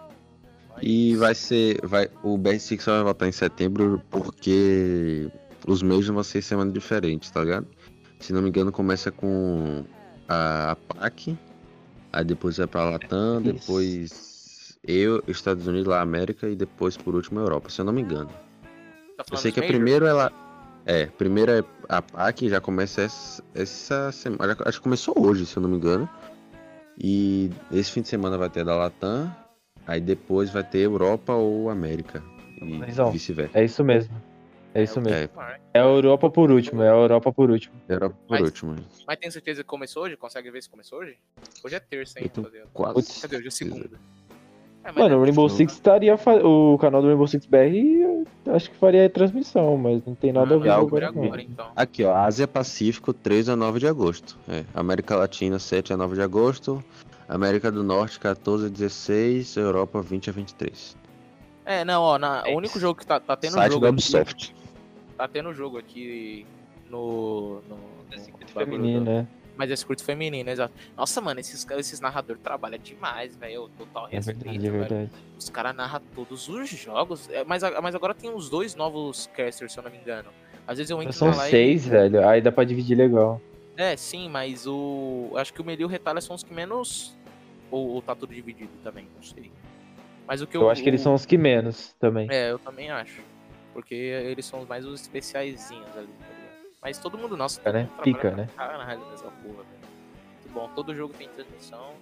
Mas- 0.69 0.79
E 0.83 1.15
vai 1.15 1.33
ser. 1.35 1.79
Vai, 1.85 2.09
o 2.23 2.37
BR6 2.37 2.81
só 2.81 2.91
vai 2.95 3.03
voltar 3.03 3.27
em 3.27 3.31
setembro 3.31 4.01
porque 4.09 5.29
os 5.69 5.83
meses 5.83 6.07
vão 6.07 6.23
ser 6.23 6.41
semana 6.41 6.71
diferentes, 6.71 7.29
tá 7.29 7.41
ligado? 7.41 7.67
Se 8.19 8.33
não 8.33 8.41
me 8.41 8.49
engano, 8.49 8.71
começa 8.71 9.11
com 9.11 9.85
a, 10.27 10.71
a 10.71 10.75
PAC, 10.75 11.37
aí 12.11 12.25
depois 12.25 12.57
vai 12.57 12.67
pra 12.67 12.89
Latam, 12.89 13.41
Isso. 13.41 13.53
depois 13.53 14.79
eu, 14.83 15.23
Estados 15.27 15.67
Unidos, 15.67 15.87
lá 15.87 16.01
América 16.01 16.49
e 16.49 16.55
depois 16.55 16.97
por 16.97 17.15
último 17.15 17.39
a 17.39 17.43
Europa, 17.43 17.69
se 17.69 17.79
eu 17.79 17.85
não 17.85 17.93
me 17.93 18.01
engano. 18.01 18.29
Tá 19.15 19.23
Eu 19.31 19.37
sei 19.37 19.51
que 19.51 19.59
a 19.59 19.67
primeiro 19.67 20.05
ela. 20.05 20.31
É, 20.85 21.05
primeiro 21.05 21.51
é 21.51 21.63
a 21.87 22.01
PAC 22.01 22.49
já 22.49 22.59
começa 22.59 23.01
essa, 23.01 23.43
essa 23.53 24.11
semana. 24.11 24.57
Acho 24.65 24.79
que 24.79 24.83
começou 24.83 25.13
hoje, 25.17 25.45
se 25.45 25.55
eu 25.55 25.61
não 25.61 25.69
me 25.69 25.77
engano. 25.77 26.09
E 26.97 27.51
esse 27.71 27.91
fim 27.91 28.01
de 28.01 28.07
semana 28.07 28.37
vai 28.37 28.49
ter 28.49 28.61
a 28.61 28.63
da 28.63 28.75
Latam. 28.75 29.31
Aí 29.85 30.01
depois 30.01 30.49
vai 30.49 30.63
ter 30.63 30.79
Europa 30.79 31.33
ou 31.33 31.69
América. 31.69 32.23
E 32.61 33.11
vice-versa. 33.11 33.57
É 33.57 33.65
isso 33.65 33.83
mesmo. 33.83 34.28
É 34.73 34.83
isso 34.83 34.99
o 34.99 35.03
mesmo. 35.03 35.41
É. 35.41 35.59
É 35.73 35.79
a 35.79 35.83
Europa 35.83 36.29
por 36.29 36.51
último, 36.51 36.83
é 36.83 36.89
a 36.89 36.93
Europa 36.93 37.31
por 37.33 37.49
último. 37.49 37.75
Europa 37.89 38.15
por 38.27 38.39
Mas- 38.39 38.41
último. 38.41 38.75
Mas 39.07 39.17
tem 39.17 39.31
certeza 39.31 39.63
que 39.63 39.67
começou 39.69 40.03
hoje? 40.03 40.15
Consegue 40.15 40.51
ver 40.51 40.61
se 40.61 40.69
começou 40.69 40.99
hoje? 40.99 41.17
Hoje 41.63 41.75
é 41.75 41.79
terça, 41.79 42.19
hein? 42.19 42.29
Rapaziada. 42.35 42.67
quase. 42.73 43.21
Cadê? 43.21 43.37
Hoje 43.37 43.47
é 43.47 43.51
segunda. 43.51 43.89
É, 44.83 44.91
Mano, 44.93 45.17
o 45.17 45.21
é- 45.21 45.25
Rainbow 45.25 45.49
Six 45.49 45.73
estaria. 45.73 46.17
fa- 46.17 46.35
O 46.35 46.77
canal 46.77 47.01
do 47.01 47.07
Rainbow 47.07 47.27
Six 47.27 47.45
BR 47.45 48.25
acho 48.53 48.69
que 48.71 48.77
faria 48.77 49.05
a 49.05 49.09
transmissão, 49.09 49.75
mas 49.77 50.05
não 50.05 50.15
tem 50.15 50.31
nada 50.31 50.53
a 50.53 50.57
Ah, 50.57 50.59
ver 50.59 50.69
não, 50.69 50.75
agora, 50.81 51.07
agora, 51.09 51.41
então. 51.41 51.71
Aqui, 51.75 52.03
ó. 52.05 52.15
Ásia 52.15 52.47
Pacífico, 52.47 53.11
3 53.11 53.49
a 53.49 53.55
9 53.55 53.79
de 53.79 53.87
agosto. 53.87 54.37
É. 54.47 54.63
América 54.73 55.15
Latina, 55.15 55.59
7 55.59 55.91
a 55.91 55.97
9 55.97 56.15
de 56.15 56.21
agosto. 56.21 56.83
América 57.27 57.71
do 57.71 57.83
Norte, 57.83 58.19
14 58.19 58.67
a 58.67 58.69
16. 58.69 59.57
Europa, 59.57 60.01
20 60.01 60.29
a 60.29 60.33
23. 60.33 60.97
É, 61.65 61.85
não, 61.85 62.01
ó, 62.01 62.17
na, 62.17 62.43
É 62.47 62.53
o 62.53 62.57
único 62.57 62.79
jogo 62.79 62.99
que 62.99 63.05
tá, 63.05 63.19
tá 63.19 63.35
tendo 63.35 63.51
Site 63.53 63.73
jogo 63.73 63.81
da 63.83 63.89
aqui, 63.89 64.01
Ubisoft. 65.19 65.27
tá 65.27 65.27
tendo 65.27 65.53
jogo 65.53 65.77
aqui 65.77 66.45
no, 66.89 67.61
no, 67.67 67.75
no 67.77 68.47
Feminino, 68.53 68.99
do- 69.05 69.05
né? 69.11 69.27
Mas 69.57 69.69
é 69.71 69.75
circuito 69.75 70.05
feminino, 70.05 70.49
exato. 70.49 70.73
Nossa, 70.95 71.19
mano, 71.19 71.41
esses, 71.41 71.67
esses 71.71 71.99
narradores 71.99 72.41
trabalham 72.41 72.79
demais, 72.79 73.35
velho. 73.35 73.69
Total 73.77 74.07
É 74.07 74.11
respeito, 74.15 74.39
verdade, 74.45 74.57
é 74.67 74.71
velho. 74.71 74.79
verdade. 74.87 75.11
Os 75.37 75.49
caras 75.49 75.75
narram 75.75 76.01
todos 76.15 76.47
os 76.47 76.69
jogos. 76.69 77.29
É, 77.29 77.43
Mas, 77.43 77.61
mas 77.83 77.93
agora 77.93 78.13
tem 78.13 78.29
uns 78.33 78.49
dois 78.49 78.73
novos 78.73 79.27
casters, 79.35 79.73
se 79.73 79.77
eu 79.79 79.83
não 79.83 79.91
me 79.91 79.97
engano. 79.97 80.29
Às 80.65 80.77
vezes 80.77 80.89
eu 80.89 81.01
entro 81.01 81.11
São 81.11 81.33
seis, 81.33 81.85
velho. 81.85 82.25
Aí 82.25 82.39
dá 82.41 82.53
pra 82.53 82.63
dividir 82.63 82.95
legal. 82.97 83.41
É, 83.75 83.97
sim, 83.97 84.29
mas 84.29 84.65
o. 84.65 85.31
Acho 85.35 85.53
que 85.53 85.59
o 85.61 85.65
Melio 85.65 85.83
e 85.83 85.85
o 85.85 85.89
Retalha 85.89 86.21
são 86.21 86.37
os 86.37 86.43
que 86.43 86.53
menos. 86.53 87.13
Ou, 87.69 87.89
ou 87.89 88.01
tá 88.01 88.15
tudo 88.15 88.33
dividido 88.33 88.71
também, 88.81 89.07
não 89.13 89.21
sei. 89.23 89.51
Mas 90.25 90.41
o 90.41 90.47
que 90.47 90.55
eu. 90.55 90.61
Eu 90.61 90.69
acho 90.69 90.81
que 90.81 90.87
eles 90.89 91.01
são 91.01 91.13
os 91.13 91.25
que 91.25 91.37
menos 91.37 91.93
também. 91.99 92.27
É, 92.31 92.51
eu 92.51 92.59
também 92.59 92.89
acho. 92.91 93.21
Porque 93.79 93.95
eles 93.95 94.45
são 94.45 94.65
mais 94.65 94.85
os 94.85 94.99
especiaizinhos 94.99 95.87
ali, 95.95 96.07
tá 96.07 96.27
ligado? 96.27 96.69
Mas 96.81 96.99
todo 96.99 97.17
mundo, 97.17 97.37
nossa, 97.37 97.61
todo 97.61 97.73
né? 97.73 97.83
mundo 97.83 97.89
trabalha 97.91 98.13
Pica, 98.13 98.31
né? 98.31 98.49
Caralho, 98.53 99.09
nessa 99.09 99.23
porra, 99.23 99.63
velho. 99.63 99.79
Muito 100.33 100.53
bom. 100.53 100.69
Todo 100.75 100.93
jogo 100.93 101.13
tem 101.13 101.29
transmissão. 101.29 101.93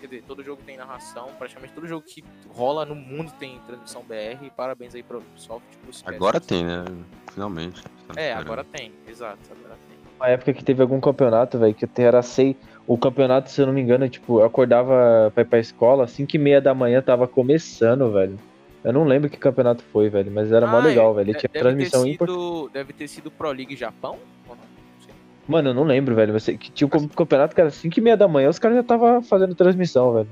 Quer 0.00 0.06
dizer, 0.06 0.24
todo 0.26 0.42
jogo 0.42 0.62
tem 0.64 0.78
narração. 0.78 1.28
Praticamente 1.38 1.74
todo 1.74 1.86
jogo 1.86 2.06
que 2.06 2.24
rola 2.48 2.86
no 2.86 2.94
mundo 2.94 3.30
tem 3.38 3.60
transmissão 3.66 4.02
BR. 4.04 4.48
Parabéns 4.56 4.94
aí 4.94 5.02
pro 5.02 5.18
Ubisoft. 5.18 5.66
pros 5.82 6.02
Agora 6.06 6.40
tem, 6.40 6.64
né? 6.64 6.82
Finalmente. 7.30 7.82
É, 8.16 8.32
agora 8.32 8.64
tem, 8.64 8.90
exato, 9.06 9.38
agora 9.50 9.76
tem. 9.86 9.98
uma 10.16 10.28
época 10.28 10.54
que 10.54 10.64
teve 10.64 10.80
algum 10.80 10.98
campeonato, 10.98 11.58
velho, 11.58 11.74
que 11.74 11.84
até 11.84 12.04
era 12.04 12.22
sei. 12.22 12.56
O 12.86 12.96
campeonato, 12.96 13.50
se 13.50 13.60
eu 13.60 13.66
não 13.66 13.74
me 13.74 13.82
engano, 13.82 14.08
tipo, 14.08 14.40
eu 14.40 14.46
acordava 14.46 15.30
pra 15.34 15.42
ir 15.42 15.46
pra 15.46 15.58
escola, 15.58 16.06
5 16.06 16.34
e 16.34 16.38
meia 16.38 16.60
da 16.60 16.72
manhã 16.72 17.02
tava 17.02 17.28
começando, 17.28 18.10
velho. 18.10 18.38
Eu 18.84 18.92
não 18.92 19.04
lembro 19.04 19.28
que 19.28 19.36
campeonato 19.36 19.82
foi, 19.92 20.08
velho, 20.08 20.30
mas 20.30 20.52
era 20.52 20.66
mó 20.66 20.78
Ah, 20.78 20.82
legal, 20.82 21.12
velho. 21.14 21.30
Ele 21.30 21.38
tinha 21.38 21.50
deve 21.52 21.58
transmissão 21.64 22.04
ter 22.04 22.10
importante. 22.10 22.38
sido, 22.38 22.70
Deve 22.72 22.92
ter 22.92 23.08
sido 23.08 23.30
Pro 23.30 23.50
League 23.50 23.74
Japão? 23.76 24.18
ou 24.48 24.54
não? 24.54 24.62
Não 24.62 25.04
sei. 25.04 25.14
Mano, 25.48 25.70
eu 25.70 25.74
não 25.74 25.82
lembro, 25.84 26.14
velho. 26.14 26.32
Você, 26.32 26.56
que 26.56 26.70
tinha 26.70 26.86
um 26.86 27.08
campeonato 27.08 27.54
que 27.54 27.60
era 27.60 27.70
5 27.70 27.98
e 27.98 28.02
meia 28.02 28.16
da 28.16 28.28
manhã, 28.28 28.48
os 28.48 28.58
caras 28.58 28.76
já 28.76 28.82
tava 28.82 29.20
fazendo 29.22 29.54
transmissão, 29.54 30.12
velho. 30.14 30.28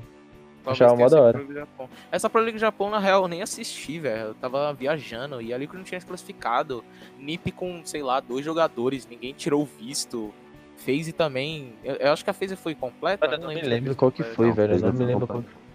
Talvez 0.65 0.81
Achava 0.83 0.97
mó 1.01 1.09
da 1.09 1.21
hora. 1.23 1.39
Pro. 1.39 1.89
Essa 2.11 2.29
Pro 2.31 2.41
League 2.41 2.59
Japão, 2.59 2.91
na 2.91 2.99
real, 2.99 3.23
eu 3.23 3.29
nem 3.29 3.41
assisti, 3.43 3.99
velho. 4.01 4.29
Eu 4.29 4.35
tava 4.35 4.73
viajando 4.73 5.41
e 5.41 5.53
ali 5.55 5.67
que 5.69 5.77
não 5.77 5.85
tinha 5.85 6.01
se 6.01 6.07
classificado. 6.07 6.85
NiP 7.21 7.53
com, 7.53 7.83
sei 7.85 8.03
lá, 8.03 8.19
dois 8.21 8.45
jogadores, 8.45 9.07
ninguém 9.09 9.33
tirou 9.33 9.63
o 9.63 9.65
visto. 9.65 10.33
FaZe 10.79 11.13
também. 11.13 11.73
Eu, 11.85 11.95
eu 11.97 12.13
acho 12.13 12.23
que 12.23 12.31
a 12.31 12.33
FaZe 12.35 12.55
foi 12.57 12.75
completa. 12.75 13.27
Mano, 13.27 13.43
eu 13.43 13.49
não 13.49 13.51
a 13.51 13.63
lembro 13.63 13.85
FaZe 13.87 13.95
qual 13.97 14.11
que 14.13 14.23
foi, 14.23 14.49
Não, 14.49 14.55
velho. 14.55 14.73
Eu 14.75 14.79
não 14.81 14.87
não 14.89 14.93
me 14.93 14.97
foi 14.99 15.07
lembro 15.07 15.27
qual 15.27 15.39
completo. 15.39 15.66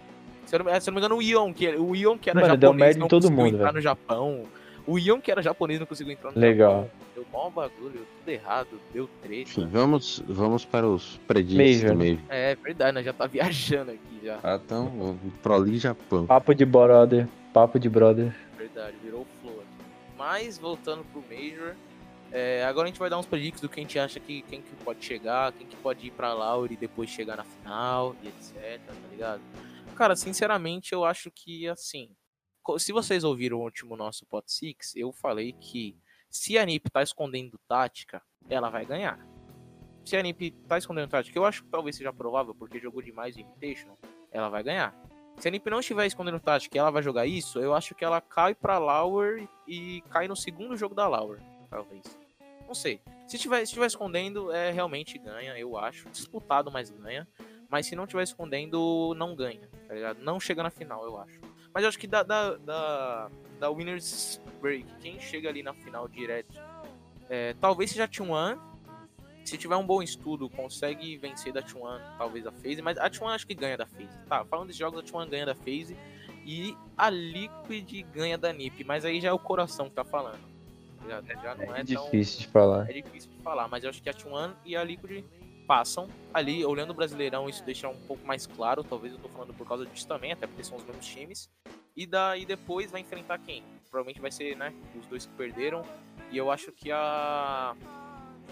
Se 0.52 0.56
eu, 0.56 0.64
não, 0.64 0.70
é, 0.70 0.80
se 0.80 0.90
eu 0.90 0.92
não 0.92 1.00
me 1.00 1.06
engano, 1.06 1.16
o 1.16 1.22
Ion, 1.22 1.50
que, 1.50 1.66
o 1.76 1.96
Ion 1.96 2.18
que 2.18 2.28
era 2.28 2.38
Mano, 2.38 2.52
japonês, 2.52 2.60
deu 2.60 2.74
merda 2.74 2.98
em 2.98 3.00
não 3.00 3.08
todo 3.08 3.22
conseguiu 3.22 3.42
mundo, 3.42 3.54
entrar 3.54 3.64
velho. 3.64 3.74
no 3.76 3.80
Japão. 3.80 4.44
O 4.86 4.98
Ion 4.98 5.18
que 5.18 5.30
era 5.30 5.40
japonês 5.40 5.80
não 5.80 5.86
conseguiu 5.86 6.12
entrar 6.12 6.30
no 6.30 6.38
Legal. 6.38 6.82
Japão. 6.82 6.90
Deu 7.14 7.26
mó 7.32 7.48
bagulho, 7.48 8.06
tudo 8.18 8.28
errado, 8.28 8.68
deu 8.92 9.08
treta. 9.22 9.40
Enfim, 9.40 9.66
vamos, 9.66 10.22
vamos 10.28 10.66
para 10.66 10.86
os 10.86 11.18
predicts 11.26 11.84
do 11.84 11.94
Major. 11.96 12.18
É 12.28 12.54
verdade, 12.54 12.94
né? 12.94 13.02
Já 13.02 13.14
tá 13.14 13.24
viajando 13.28 13.92
aqui 13.92 14.20
já. 14.22 14.40
Ah, 14.42 14.60
então, 14.62 14.88
o 14.88 15.32
Pro 15.42 15.56
League 15.56 15.78
Japão. 15.78 16.26
Papo 16.26 16.54
de 16.54 16.66
brother. 16.66 17.26
Papo 17.54 17.78
de 17.80 17.88
brother. 17.88 18.36
Verdade, 18.58 18.94
virou 19.02 19.26
flow 19.40 19.54
aqui. 19.54 19.86
Mas 20.18 20.58
voltando 20.58 21.02
pro 21.10 21.24
Major, 21.30 21.74
é, 22.30 22.62
agora 22.66 22.84
a 22.84 22.90
gente 22.90 23.00
vai 23.00 23.08
dar 23.08 23.18
uns 23.18 23.24
predicts 23.24 23.62
do 23.62 23.70
que 23.70 23.80
a 23.80 23.82
gente 23.82 23.98
acha 23.98 24.20
que 24.20 24.42
quem 24.42 24.60
que 24.60 24.74
pode 24.84 25.02
chegar, 25.02 25.50
quem 25.52 25.66
que 25.66 25.76
pode 25.76 26.06
ir 26.08 26.10
pra 26.10 26.34
Laura 26.34 26.70
e 26.70 26.76
depois 26.76 27.08
chegar 27.08 27.38
na 27.38 27.44
final 27.44 28.14
e 28.22 28.28
etc, 28.28 28.78
tá 28.86 28.92
ligado? 29.10 29.40
Cara, 29.96 30.16
sinceramente, 30.16 30.92
eu 30.92 31.04
acho 31.04 31.30
que 31.30 31.68
assim, 31.68 32.10
se 32.78 32.92
vocês 32.92 33.24
ouviram 33.24 33.58
o 33.58 33.62
último 33.62 33.96
nosso 33.96 34.26
Pot 34.26 34.50
Six, 34.50 34.96
eu 34.96 35.12
falei 35.12 35.52
que 35.52 35.96
se 36.30 36.56
a 36.56 36.64
NiP 36.64 36.90
tá 36.90 37.02
escondendo 37.02 37.58
tática, 37.68 38.22
ela 38.48 38.70
vai 38.70 38.84
ganhar. 38.86 39.18
Se 40.04 40.16
a 40.16 40.22
NiP 40.22 40.50
tá 40.66 40.78
escondendo 40.78 41.08
tática, 41.08 41.38
eu 41.38 41.44
acho 41.44 41.62
que 41.62 41.70
talvez 41.70 41.94
seja 41.96 42.12
provável, 42.12 42.54
porque 42.54 42.80
jogou 42.80 43.02
demais 43.02 43.36
Invitational, 43.36 43.98
ela 44.30 44.48
vai 44.48 44.62
ganhar. 44.62 44.94
Se 45.36 45.48
a 45.48 45.50
NiP 45.50 45.70
não 45.70 45.80
estiver 45.80 46.06
escondendo 46.06 46.40
tática 46.40 46.76
e 46.76 46.78
ela 46.78 46.90
vai 46.90 47.02
jogar 47.02 47.26
isso, 47.26 47.58
eu 47.60 47.74
acho 47.74 47.94
que 47.94 48.04
ela 48.04 48.20
cai 48.20 48.54
pra 48.54 48.78
Lauer 48.78 49.48
e 49.66 50.02
cai 50.10 50.26
no 50.26 50.36
segundo 50.36 50.76
jogo 50.76 50.94
da 50.94 51.06
Lauer, 51.08 51.40
talvez. 51.68 52.02
Não 52.66 52.74
sei. 52.74 53.00
Se 53.26 53.38
tiver, 53.38 53.58
se 53.58 53.64
estiver 53.64 53.86
escondendo, 53.86 54.50
é 54.50 54.70
realmente 54.70 55.18
ganha, 55.18 55.58
eu 55.58 55.76
acho. 55.76 56.08
Disputado, 56.10 56.70
mas 56.70 56.90
ganha. 56.90 57.28
Mas 57.72 57.86
se 57.86 57.96
não 57.96 58.04
estiver 58.04 58.22
escondendo, 58.22 59.14
não 59.16 59.34
ganha, 59.34 59.66
tá 59.88 59.94
ligado? 59.94 60.18
Não 60.22 60.38
chega 60.38 60.62
na 60.62 60.68
final, 60.68 61.02
eu 61.06 61.18
acho. 61.18 61.40
Mas 61.72 61.82
eu 61.82 61.88
acho 61.88 61.98
que 61.98 62.06
da, 62.06 62.22
da, 62.22 62.54
da, 62.56 63.30
da 63.58 63.70
Winners 63.70 64.42
Break, 64.60 64.84
quem 65.00 65.18
chega 65.18 65.48
ali 65.48 65.62
na 65.62 65.72
final 65.72 66.06
direto, 66.06 66.54
é, 67.30 67.54
talvez 67.54 67.90
seja 67.90 68.04
a 68.04 68.08
T1. 68.08 68.60
Se 69.42 69.56
tiver 69.56 69.74
um 69.74 69.86
bom 69.86 70.02
estudo, 70.02 70.50
consegue 70.50 71.16
vencer 71.16 71.50
da 71.50 71.62
T1, 71.62 71.98
talvez 72.18 72.46
a 72.46 72.52
FaZe. 72.52 72.82
Mas 72.82 72.98
a 72.98 73.08
T1 73.08 73.34
acho 73.34 73.46
que 73.46 73.54
ganha 73.54 73.78
da 73.78 73.86
FaZe. 73.86 74.18
Tá, 74.28 74.44
falando 74.44 74.66
desses 74.66 74.78
jogos, 74.78 75.00
a 75.00 75.02
T1 75.02 75.30
ganha 75.30 75.46
da 75.46 75.54
FaZe. 75.54 75.96
E 76.44 76.76
a 76.94 77.08
Liquid 77.08 78.02
ganha 78.12 78.36
da 78.36 78.52
NiP. 78.52 78.84
Mas 78.84 79.06
aí 79.06 79.18
já 79.18 79.30
é 79.30 79.32
o 79.32 79.38
coração 79.38 79.88
que 79.88 79.94
tá 79.94 80.04
falando. 80.04 80.40
Já, 81.08 81.22
já 81.22 81.54
não 81.54 81.74
é, 81.74 81.80
É 81.80 81.84
tão... 81.84 82.04
difícil 82.04 82.40
de 82.40 82.48
falar. 82.48 82.90
É 82.90 82.92
difícil 82.92 83.30
de 83.30 83.42
falar, 83.42 83.66
mas 83.66 83.82
eu 83.82 83.88
acho 83.88 84.02
que 84.02 84.10
a 84.10 84.14
T1 84.14 84.52
e 84.66 84.76
a 84.76 84.84
Liquid 84.84 85.24
passam 85.72 86.06
ali, 86.34 86.62
olhando 86.66 86.90
o 86.90 86.94
Brasileirão, 86.94 87.48
isso 87.48 87.64
deixa 87.64 87.88
um 87.88 87.98
pouco 88.00 88.26
mais 88.26 88.46
claro, 88.46 88.84
talvez 88.84 89.14
eu 89.14 89.18
tô 89.18 89.26
falando 89.30 89.54
por 89.54 89.66
causa 89.66 89.86
disso 89.86 90.06
também, 90.06 90.30
até 90.30 90.46
porque 90.46 90.62
são 90.62 90.76
os 90.76 90.84
mesmos 90.84 91.06
times. 91.06 91.50
E 91.96 92.06
daí 92.06 92.44
depois 92.44 92.90
vai 92.90 93.00
enfrentar 93.00 93.38
quem? 93.38 93.64
Provavelmente 93.90 94.20
vai 94.20 94.30
ser, 94.30 94.54
né, 94.54 94.74
os 95.00 95.06
dois 95.06 95.24
que 95.24 95.32
perderam. 95.32 95.82
E 96.30 96.36
eu 96.36 96.50
acho 96.50 96.72
que 96.72 96.92
a 96.92 97.74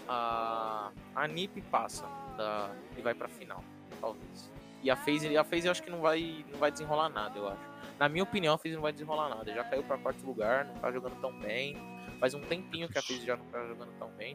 a 0.09 0.91
a 1.15 1.29
NiP 1.29 1.61
passa 1.71 2.07
da, 2.39 2.71
e 2.97 3.03
vai 3.03 3.12
pra 3.12 3.29
final, 3.29 3.62
talvez. 4.00 4.50
E 4.83 4.91
a 4.91 4.97
FaZe, 4.97 5.37
a 5.37 5.45
FaZe 5.45 5.67
eu 5.67 5.73
acho 5.73 5.83
que 5.83 5.91
não 5.91 6.00
vai 6.00 6.43
não 6.50 6.59
vai 6.59 6.73
desenrolar 6.73 7.11
nada, 7.11 7.39
eu 7.39 7.47
acho. 7.47 7.61
Na 7.99 8.09
minha 8.09 8.25
opinião, 8.25 8.55
a 8.55 8.59
FaZe 8.59 8.77
não 8.77 8.83
vai 8.83 8.93
desenrolar 8.93 9.29
nada. 9.29 9.53
Já 9.53 9.62
caiu 9.62 9.83
pra 9.83 9.99
quarto 9.99 10.25
lugar, 10.25 10.65
não 10.65 10.75
tá 10.77 10.91
jogando 10.91 11.21
tão 11.21 11.39
bem. 11.39 11.77
Faz 12.21 12.35
um 12.35 12.41
tempinho 12.41 12.87
que 12.89 12.99
a 12.99 13.03
FaZe 13.03 13.25
já 13.25 13.37
não 13.37 13.47
tá 13.47 13.67
jogando 13.67 13.93
tão 13.99 14.11
bem. 14.11 14.35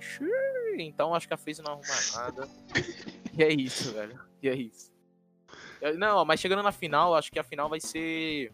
Então 0.80 1.14
acho 1.14 1.28
que 1.28 1.34
a 1.34 1.38
FaZe 1.38 1.62
não 1.62 1.74
arruma 1.74 1.88
nada. 2.16 2.50
E 3.38 3.44
é 3.44 3.54
isso, 3.54 3.94
velho. 3.94 4.20
E 4.42 4.50
é 4.50 4.56
isso. 4.56 4.92
Eu- 5.80 5.98
Não, 5.98 6.26
mas 6.26 6.40
chegando 6.40 6.64
na 6.64 6.72
final, 6.72 7.14
acho 7.14 7.32
que 7.32 7.38
a 7.40 7.44
final 7.44 7.70
vai 7.70 7.80
ser 7.80 8.52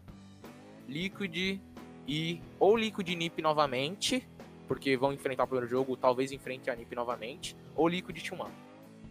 Liquid 0.88 1.60
e 2.08 2.42
ou 2.60 2.76
Liquid 2.76 3.08
e 3.10 3.16
NiP 3.16 3.42
novamente, 3.42 4.28
porque 4.68 4.98
vão 4.98 5.14
enfrentar 5.14 5.44
o 5.44 5.48
primeiro 5.48 5.70
jogo, 5.70 5.96
talvez 5.96 6.32
enfrente 6.32 6.70
a 6.70 6.76
NiP 6.76 6.94
novamente, 6.96 7.56
ou 7.76 7.88
Liquid 7.88 8.18
e 8.18 8.22
T1. 8.22 8.48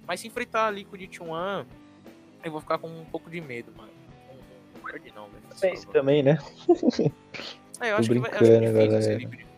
Mas 0.06 0.20
se 0.20 0.26
enfrentar 0.28 0.66
a 0.66 0.70
Liquid 0.70 1.00
e 1.02 1.08
T1, 1.08 1.64
eu 2.44 2.50
vou 2.52 2.60
ficar 2.60 2.78
com 2.78 2.88
um 2.88 3.04
pouco 3.06 3.30
de 3.30 3.40
medo, 3.40 3.72
mano. 3.76 3.90
Não, 4.28 4.34
não 4.74 4.82
perde 4.90 5.12
não, 5.14 5.28
velho. 5.28 5.42
né? 5.48 5.54
É, 7.80 7.94
que 8.06 8.12
é 8.12 8.20
brincando, 8.20 8.36
difícil 8.36 8.46
ser 8.46 8.60
galera. 9.00 9.18
Liquid 9.18 9.40
e 9.40 9.44
FaZe, 9.44 9.49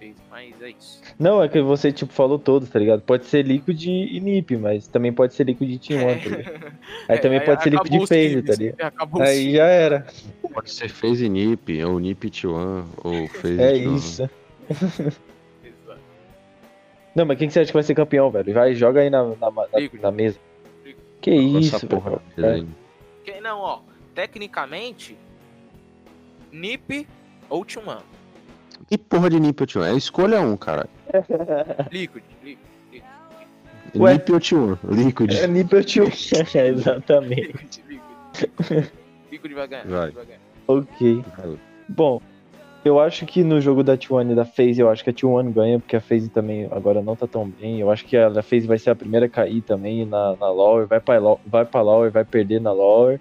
mas 0.50 0.62
é 0.62 0.70
isso. 0.70 1.00
Não, 1.18 1.42
é 1.42 1.49
que 1.49 1.61
você, 1.61 1.92
tipo, 1.92 2.12
falou 2.12 2.38
todos, 2.38 2.68
tá 2.68 2.78
ligado? 2.78 3.02
Pode 3.02 3.26
ser 3.26 3.44
Liquid 3.44 3.84
e 3.87 4.20
NiP, 4.20 4.56
mas 4.56 4.87
também 4.88 5.12
pode 5.12 5.34
ser 5.34 5.44
Liquid 5.44 5.70
e 5.70 5.78
T1, 5.78 6.22
tá 6.22 6.28
ligado? 6.37 6.64
Aí 7.08 7.16
É, 7.16 7.18
também 7.18 7.40
pode 7.44 7.62
ser 7.62 7.70
Liquid 7.70 7.87
acabou 7.94 8.00
e 8.00 8.02
os 8.04 8.08
FaZe, 8.08 8.42
tá 8.42 8.54
ligado? 8.54 9.22
Aí 9.22 9.52
já 9.52 9.66
era. 9.66 10.06
Pode 10.52 10.70
ser 10.70 10.88
FaZe 10.88 11.28
NiP, 11.28 11.82
ou 11.84 11.99
NiP 11.99 12.30
T1, 12.30 12.84
ou 13.04 13.28
FaZe 13.28 13.61
É 13.61 13.72
T1. 13.72 13.96
isso. 13.96 14.30
Não, 17.14 17.26
mas 17.26 17.38
quem 17.38 17.46
que 17.49 17.52
você 17.54 17.61
acha 17.61 17.68
que 17.68 17.75
vai 17.75 17.82
ser 17.82 17.94
campeão, 17.94 18.30
velho? 18.30 18.54
Vai, 18.54 18.75
joga 18.75 19.00
aí 19.00 19.11
na, 19.11 19.22
na, 19.22 19.50
na- 19.50 19.66
na 20.00 20.11
mesa. 20.11 20.38
Que 21.20 21.30
isso, 21.30 21.87
porra 21.87 22.20
velho. 22.37 22.54
aí. 22.54 22.66
Que- 23.25 23.40
Não, 23.40 23.58
ó, 23.61 23.80
tecnicamente, 24.14 25.16
NiP 26.50 27.06
ou 27.50 27.64
T1. 27.64 28.00
Que 28.92 28.99
porra 28.99 29.30
de 29.30 29.40
NiP 29.40 29.62
ou 29.62 29.66
T1? 29.66 29.84
É 29.87 29.96
escolha 29.96 30.42
um, 30.42 30.54
cara. 30.54 30.87
Liquid, 31.90 32.22
Liquid, 32.44 32.58
Liquid, 32.92 33.02
Ué. 33.96 34.12
NiP 34.12 34.32
ou 34.32 34.38
T1? 34.38 34.78
Liquid. 34.84 35.32
É 35.32 35.46
NiP 35.46 35.76
ou 35.76 35.80
T1. 35.80 36.54
É, 36.54 36.66
Exatamente. 36.68 37.40
Liquid, 37.40 37.80
Liquid. 37.88 38.92
Liquid 39.30 39.54
vai 39.54 39.66
ganhar. 39.66 39.87
Vai. 39.87 40.06
Liquid 40.08 40.14
vai 40.14 40.26
ganhar. 40.26 40.40
Ok. 40.68 41.25
Bom, 41.88 42.20
eu 42.84 43.00
acho 43.00 43.25
que 43.25 43.42
no 43.42 43.62
jogo 43.62 43.82
da 43.82 43.96
T1 43.96 44.32
e 44.32 44.34
da 44.34 44.44
FaZe, 44.44 44.80
eu 44.80 44.90
acho 44.90 45.02
que 45.02 45.08
a 45.08 45.14
T1 45.14 45.50
ganha, 45.54 45.78
porque 45.78 45.96
a 45.96 46.00
FaZe 46.02 46.28
também 46.28 46.68
agora 46.70 47.00
não 47.00 47.16
tá 47.16 47.26
tão 47.26 47.49
bem. 47.49 47.80
Eu 47.80 47.90
acho 47.90 48.04
que 48.04 48.14
a 48.14 48.28
a 48.28 48.42
FaZe 48.42 48.66
vai 48.66 48.76
ser 48.76 48.90
a 48.90 48.94
primeira 48.94 49.25
a 49.25 49.28
cair 49.30 49.62
também 49.62 50.04
na, 50.04 50.37
na 50.37 50.50
Lower, 50.50 50.87
vai 50.87 51.00
pra, 51.00 51.18
vai 51.46 51.64
pra 51.64 51.80
Lower, 51.80 52.11
vai 52.11 52.26
perder 52.26 52.61
na 52.61 52.72
Lower. 52.72 53.18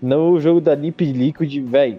No 0.00 0.40
jogo 0.40 0.58
da 0.58 0.74
NiP 0.74 1.04
e 1.04 1.12
Liquid, 1.12 1.54
velho, 1.66 1.98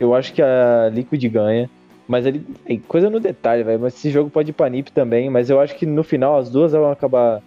eu 0.00 0.14
acho 0.14 0.32
que 0.32 0.40
a 0.40 0.88
Liquid 0.90 1.22
ganha. 1.28 1.68
Mas 2.08 2.26
ali, 2.26 2.44
véi, 2.66 2.82
coisa 2.88 3.10
no 3.10 3.20
detalhe, 3.20 3.62
velho. 3.62 3.80
Mas 3.80 3.94
esse 3.94 4.10
jogo 4.10 4.30
pode 4.30 4.50
ir 4.50 4.54
pra 4.54 4.70
NiP 4.70 4.90
também. 4.90 5.28
Mas 5.28 5.50
eu 5.50 5.60
acho 5.60 5.76
que 5.76 5.84
no 5.84 6.02
final 6.02 6.38
as 6.38 6.48
duas 6.48 6.72
vão 6.72 6.90
acabar 6.90 7.42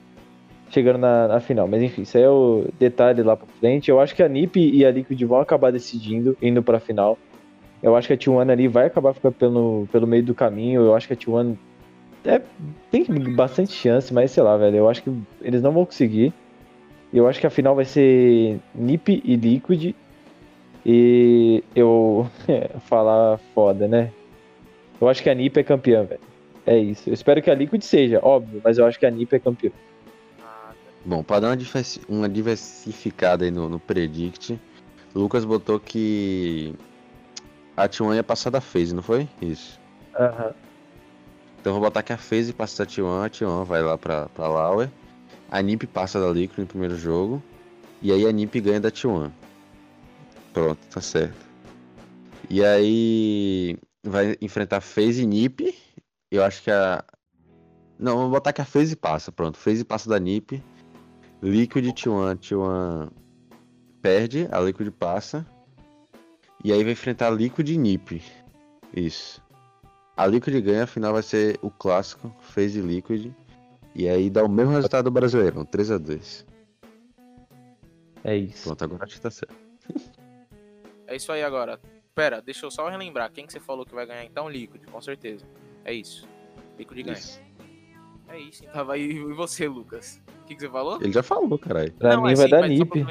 chegando 0.70 1.00
na, 1.00 1.28
na 1.28 1.40
final. 1.40 1.68
Mas 1.68 1.82
enfim, 1.82 2.04
isso 2.04 2.16
aí 2.16 2.24
é 2.24 2.30
o 2.30 2.66
detalhe 2.80 3.24
lá 3.24 3.36
pra 3.36 3.48
frente. 3.60 3.90
Eu 3.90 4.00
acho 4.00 4.16
que 4.16 4.22
a 4.22 4.30
NiP 4.30 4.60
e 4.60 4.86
a 4.86 4.92
Liquid 4.92 5.20
vão 5.24 5.40
acabar 5.40 5.72
decidindo, 5.72 6.38
indo 6.40 6.62
pra 6.62 6.80
final. 6.80 7.18
Eu 7.82 7.96
acho 7.96 8.08
que 8.08 8.14
a 8.14 8.18
T1 8.18 8.52
ali 8.52 8.68
vai 8.68 8.86
acabar 8.86 9.14
ficando 9.14 9.34
pelo, 9.34 9.88
pelo 9.92 10.06
meio 10.06 10.24
do 10.24 10.36
caminho. 10.36 10.82
Eu 10.82 10.96
acho 10.96 11.08
que 11.08 11.14
a 11.14 11.18
T1 11.18 11.58
é, 12.24 12.40
tem 12.92 13.04
bastante 13.36 13.74
chance, 13.74 14.14
mas 14.14 14.30
sei 14.30 14.44
lá, 14.44 14.56
velho. 14.58 14.78
Eu 14.78 14.90
acho 14.90 15.02
que 15.02 15.12
eles 15.42 15.62
não 15.62 15.72
vão 15.72 15.86
conseguir. 15.86 16.32
Eu 17.12 17.28
acho 17.28 17.40
que 17.40 17.48
a 17.48 17.50
final 17.50 17.76
vai 17.76 17.86
ser 17.86 18.60
NiP 18.76 19.24
e 19.26 19.36
Liquid. 19.36 19.96
E 20.86 21.64
eu. 21.76 22.28
falar 22.88 23.40
foda, 23.56 23.88
né? 23.88 24.12
Eu 25.02 25.10
acho 25.10 25.24
que 25.24 25.30
a 25.30 25.34
NiP 25.34 25.60
é 25.60 25.64
campeã, 25.64 26.04
velho. 26.04 26.22
É 26.66 26.78
isso. 26.78 27.10
Eu 27.10 27.14
espero 27.14 27.42
que 27.42 27.50
a 27.50 27.56
Liquid 27.56 27.82
seja, 27.82 28.20
óbvio, 28.22 28.62
mas 28.64 28.78
eu 28.78 28.86
acho 28.86 29.00
que 29.00 29.06
a 29.06 29.12
NiP 29.12 29.36
é 29.36 29.40
campeã. 29.40 29.72
Bom, 31.04 31.24
pra 31.24 31.40
dar 31.40 31.48
uma, 31.48 31.58
uma 32.08 32.30
diversificada 32.30 33.44
aí 33.44 33.50
no, 33.50 33.68
no 33.68 33.80
Predict, 33.80 34.60
Lucas 35.16 35.44
botou 35.44 35.80
que 35.80 36.76
a 37.76 37.90
T1 37.90 38.16
ia 38.16 38.24
passar 38.24 38.52
da 38.52 38.62
FaZe, 38.62 38.94
não 38.94 39.02
foi? 39.02 39.28
Isso. 39.42 39.80
Aham. 40.18 40.54
Então 41.60 41.72
eu 41.72 41.80
vou 41.80 41.82
botar 41.82 42.04
que 42.04 42.14
a 42.14 42.18
FaZe 42.18 42.54
passa 42.54 42.86
da 42.86 42.92
T1, 42.92 43.26
a 43.26 43.30
T1 43.30 43.66
vai 43.66 43.82
lá 43.82 43.98
pra, 43.98 44.28
pra 44.30 44.48
Lauer, 44.48 44.90
a 45.50 45.62
NiP 45.62 45.88
passa 45.88 46.20
da 46.20 46.30
Liquid 46.30 46.60
no 46.60 46.68
primeiro 46.68 46.96
jogo, 46.96 47.42
e 48.02 48.12
aí 48.12 48.28
a 48.28 48.32
NiP 48.32 48.62
ganha 48.62 48.80
da 48.80 48.92
T1. 48.92 49.32
Pronto, 50.54 50.80
tá 50.92 51.02
certo. 51.02 51.46
E 52.50 52.64
aí 52.64 53.78
vai 54.04 54.36
enfrentar 54.42 54.82
FaZe 54.82 55.24
e 55.24 55.26
NiP, 55.26 55.76
eu 56.32 56.44
acho 56.44 56.64
que 56.64 56.72
a 56.72 57.04
Não, 58.00 58.18
vamos 58.18 58.32
botar 58.32 58.54
que 58.54 58.62
a 58.62 58.66
phase 58.66 58.96
passa, 58.96 59.32
pronto. 59.32 59.58
Phase 59.58 59.84
passa 59.84 60.10
da 60.10 60.20
NiP. 60.20 60.64
Liquid 61.42 61.86
T1, 61.88 62.38
T1 62.38 63.12
perde, 64.02 64.48
a 64.52 64.60
Liquid 64.60 64.90
passa. 64.92 65.46
E 66.64 66.72
aí 66.72 66.84
vai 66.84 66.94
enfrentar 66.94 67.30
Liquid 67.32 67.70
e 67.70 67.78
NiP. 67.78 68.22
Isso. 68.96 69.42
A 70.16 70.28
Liquid 70.28 70.60
ganha, 70.62 70.84
afinal 70.84 71.14
vai 71.14 71.24
ser 71.24 71.58
o 71.62 71.70
clássico, 71.70 72.34
phase 72.40 72.82
Liquid. 72.82 73.34
E 73.94 74.08
aí 74.08 74.30
dá 74.30 74.44
o 74.44 74.50
mesmo 74.50 74.72
resultado 74.72 75.06
do 75.06 75.12
Brasileirão, 75.12 75.66
3x2. 75.66 76.46
É 78.24 78.36
isso. 78.36 78.64
Pronto, 78.64 78.84
agora 78.84 79.04
acho 79.04 79.16
que 79.16 79.22
tá 79.22 79.32
certo. 79.32 79.56
É 81.08 81.16
isso 81.16 81.32
aí 81.32 81.44
agora. 81.44 81.80
Pera, 82.14 82.42
deixa 82.42 82.66
eu 82.66 82.72
só 82.72 82.90
relembrar. 82.90 83.32
Quem 83.32 83.46
que 83.46 83.54
você 83.54 83.60
falou 83.60 83.86
que 83.86 83.96
vai 83.96 84.06
ganhar 84.06 84.26
então? 84.26 84.50
Liquid, 84.50 84.82
com 84.92 85.02
certeza. 85.02 85.46
É 85.86 85.94
isso. 85.94 86.28
Liquid 86.78 87.04
ganha. 87.04 87.18
Isso. 87.18 87.42
É 88.28 88.38
isso. 88.38 88.64
Então 88.66 88.86
vai. 88.86 89.00
E 89.00 89.34
você, 89.34 89.68
Lucas? 89.68 90.22
O 90.44 90.46
que, 90.46 90.56
que 90.56 90.62
você 90.62 90.70
falou? 90.70 91.02
Ele 91.02 91.12
já 91.14 91.24
falou, 91.24 91.58
caralho. 91.58 91.92
Pra 91.94 92.16
Não, 92.16 92.24
mim 92.24 92.34
é 92.34 92.36
vai 92.36 92.46
sim, 92.46 92.52
dar 92.52 92.68
NiP. 92.68 93.04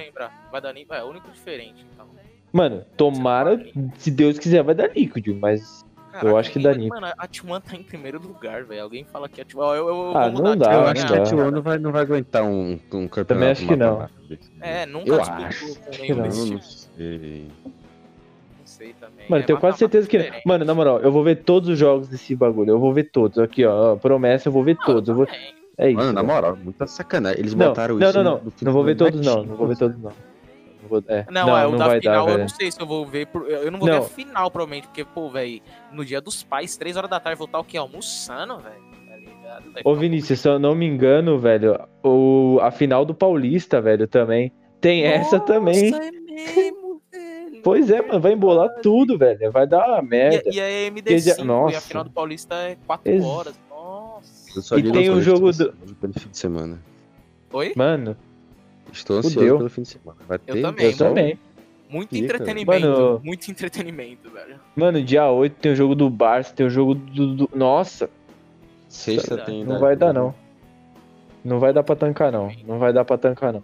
Vai 0.53 0.61
dar 0.61 0.73
NiP. 0.75 0.93
É, 0.95 1.03
o 1.03 1.07
único 1.09 1.31
diferente, 1.31 1.85
então. 1.95 2.09
Mano, 2.53 2.85
tomara, 2.97 3.65
se 3.97 4.11
Deus 4.11 4.39
quiser, 4.39 4.63
vai 4.63 4.75
dar 4.75 4.91
Liquid, 4.95 5.29
mas 5.29 5.87
Eu 6.23 6.37
acho 6.37 6.51
que 6.51 6.59
dá 6.59 6.75
NiP. 6.75 6.89
Mano, 6.91 7.07
a 7.07 7.29
T1 7.29 7.63
tá 7.63 7.77
em 7.77 7.83
primeiro 7.83 8.21
lugar, 8.21 8.65
velho. 8.65 8.83
Alguém 8.83 9.05
fala 9.05 9.29
que 9.31 9.41
a 9.41 9.45
T1. 9.47 9.59
Eu, 9.61 9.75
eu, 9.75 9.87
eu 9.89 10.17
Ah, 10.19 10.29
não 10.31 10.57
dá, 10.57 10.75
eu 10.75 10.81
acho 10.89 11.07
T1 11.07 11.07
que 11.07 11.15
a 11.15 11.17
dá. 11.17 11.25
T1 11.25 11.51
não 11.51 11.63
vai, 11.63 11.79
não 11.79 11.93
vai 11.93 12.03
aguentar 12.03 12.43
um, 12.43 12.79
um 12.93 13.09
campeonato 13.09 13.53
acho 13.53 13.67
que 13.67 13.77
não. 13.77 14.09
É, 14.61 14.85
nunca 14.85 15.09
Eu 15.09 15.19
disputou 15.21 15.45
acho. 15.47 15.81
que 16.03 16.15
não 16.15 16.29
tipo. 16.29 16.63
sei. 16.63 17.49
Não 18.71 18.77
sei 18.77 18.95
também. 18.95 19.27
Mano, 19.29 19.43
É, 19.43 19.47
tenho 19.47 19.59
quase 19.59 19.83
mata-mata 19.83 20.03
certeza 20.03 20.09
que. 20.09 20.49
Mano, 20.49 20.65
na 20.65 20.75
moral, 20.75 21.01
eu 21.01 21.11
vou 21.11 21.25
ver 21.25 21.37
todos 21.43 21.69
os 21.69 21.79
jogos 21.79 22.09
desse 22.09 22.35
bagulho. 22.37 22.71
Eu 22.71 22.79
vou 22.79 22.93
ver 22.93 23.05
todos. 23.11 23.39
Aqui, 23.39 23.65
ó. 23.65 23.97
Promessa, 23.97 24.49
eu 24.49 24.53
vou 24.53 24.63
ver 24.63 24.77
Não, 24.79 24.87
todos. 24.87 25.09
Eu 25.09 25.15
vou... 25.17 25.27
também. 25.27 25.55
É 25.77 25.89
isso. 25.89 25.97
Mano, 25.97 26.13
na 26.13 26.23
velho. 26.23 26.35
moral, 26.35 26.57
muita 26.57 26.87
sacanagem. 26.87 27.41
Eles 27.41 27.55
Não, 27.55 27.69
botaram 27.69 27.97
não, 27.99 28.09
isso 28.09 28.17
não, 28.19 28.25
não. 28.25 28.41
no 28.45 28.53
Não 28.63 28.73
vou 28.73 28.85
ver 28.85 28.97
todos, 28.97 29.27
não. 29.27 29.45
Não 29.45 29.57
vou 29.57 29.67
ver 29.67 29.77
todos, 29.79 29.97
não. 29.99 30.13
Não, 30.91 31.03
é. 31.09 31.27
Não, 31.31 31.47
não, 31.47 31.57
é, 31.59 31.67
o 31.67 31.71
não 31.71 31.79
da 31.79 32.01
final 32.01 32.01
dar, 32.01 32.21
eu 32.21 32.27
velho. 32.27 32.39
não 32.41 32.49
sei 32.49 32.71
se 32.71 32.81
eu 32.81 32.87
vou 32.87 33.07
ver. 33.07 33.29
Eu 33.35 33.71
não 33.71 33.79
vou 33.79 33.89
ver 33.89 33.95
Não. 33.95 34.03
a 34.03 34.09
final, 34.09 34.51
provavelmente, 34.51 34.89
porque, 34.89 35.05
pô, 35.05 35.31
velho, 35.31 35.61
no 35.93 36.05
dia 36.05 36.21
dos 36.21 36.43
pais, 36.43 36.77
3 36.77 36.97
horas 36.97 37.09
da 37.11 37.21
tarde, 37.21 37.39
vou 37.39 37.47
estar 37.47 37.59
o 37.61 37.65
quê? 37.65 37.77
Almoçando, 37.79 38.59
velho. 38.59 38.91
Tá 39.75 39.81
Ô, 39.85 39.95
Vinícius, 39.95 40.41
se 40.41 40.49
eu 40.49 40.59
não 40.59 40.75
me 40.75 40.87
engano, 40.87 41.39
velho, 41.39 41.79
o... 42.05 42.59
a 42.63 42.71
final 42.71 43.05
do 43.05 43.15
Paulista, 43.15 43.81
velho, 43.81 44.07
também. 44.07 44.53
Tem 44.81 45.05
essa 45.05 45.37
Nossa, 45.39 45.41
também. 45.41 45.95
é 45.95 46.01
mesmo. 46.31 46.80
Pois 47.63 47.91
é, 47.91 48.01
mano, 48.03 48.21
vai 48.21 48.33
embolar 48.33 48.69
tudo, 48.83 49.17
velho. 49.19 49.51
Vai 49.53 49.67
dar 49.67 49.87
uma 49.89 50.03
merda. 50.03 50.43
E, 50.51 50.57
e 50.57 50.61
a 50.61 50.91
Que 50.91 51.19
já- 51.19 51.31
MD5 51.31 51.39
e 51.39 51.41
a 51.41 51.45
nossa. 51.45 51.81
final 51.81 52.05
do 52.05 52.11
Paulista 52.11 52.55
é 52.55 52.77
4 52.87 53.13
Ex- 53.13 53.25
horas. 53.25 53.61
Nossa. 53.71 54.51
Eu 54.59 54.63
só 54.63 54.79
E 54.79 54.91
tem 54.91 55.11
o 55.11 55.21
jogo 55.21 55.51
pelo- 55.57 55.73
pelo 55.97 56.13
fim 56.15 56.29
de 56.29 56.37
semana. 56.39 56.79
Oi? 57.53 57.73
Mano, 57.77 58.17
Estou 58.93 59.19
ansioso 59.19 59.39
Fudeu. 59.39 59.57
pelo 59.59 59.71
fim 59.71 59.83
de 59.83 59.89
semana. 59.89 60.19
Vai 60.27 60.37
Eu 60.47 60.55
ter 60.55 60.63
também, 60.63 60.87
eu 60.87 60.97
também. 60.97 61.39
Muito 61.89 62.11
Fica. 62.11 62.25
entretenimento. 62.25 62.87
Mano- 62.89 63.21
Muito 63.25 63.51
entretenimento, 63.51 64.31
velho. 64.31 64.57
Mano, 64.77 65.03
dia 65.03 65.29
8 65.31 65.55
tem 65.61 65.73
o 65.73 65.77
jogo 65.77 65.95
do 65.95 66.09
Barça, 66.11 66.53
tem 66.55 66.67
o 66.67 66.71
jogo 66.71 66.95
do. 66.95 67.35
do- 67.35 67.51
Nossa, 67.55 68.09
Sexta 68.89 69.37
Não 69.37 69.45
tem. 69.45 69.65
não 69.65 69.79
vai 69.79 69.95
dar, 69.97 70.13
não. 70.13 70.35
Não 71.45 71.59
vai 71.61 71.73
dar 71.73 71.83
pra 71.85 71.95
tancar, 71.97 72.31
não. 72.33 72.51
Não 72.67 72.79
vai 72.79 72.93
dar 72.93 73.05
pra 73.05 73.17
tancar, 73.17 73.53
não. 73.53 73.63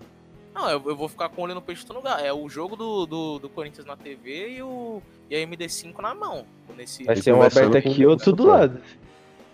Não, 0.57 0.71
eu, 0.71 0.83
eu 0.87 0.97
vou 0.97 1.07
ficar 1.07 1.29
com 1.29 1.43
o 1.43 1.45
olho 1.45 1.55
no 1.55 1.61
peixe 1.61 1.87
no 1.87 1.97
lugar. 1.97 2.25
É 2.25 2.33
o 2.33 2.49
jogo 2.49 2.75
do, 2.77 3.05
do, 3.05 3.39
do 3.39 3.49
Corinthians 3.51 3.87
na 3.87 3.95
TV 3.95 4.53
e, 4.53 4.63
o, 4.63 5.03
e 5.29 5.37
a 5.37 5.47
MD5 5.47 6.01
na 6.01 6.15
mão. 6.15 6.47
Nesse... 6.75 7.05
Vai 7.05 7.17
ser 7.17 7.35
um 7.35 7.43
aberto 7.43 7.77
aqui 7.77 8.01
e 8.01 8.07
outro 8.07 8.33
do 8.33 8.47
lado. 8.47 8.81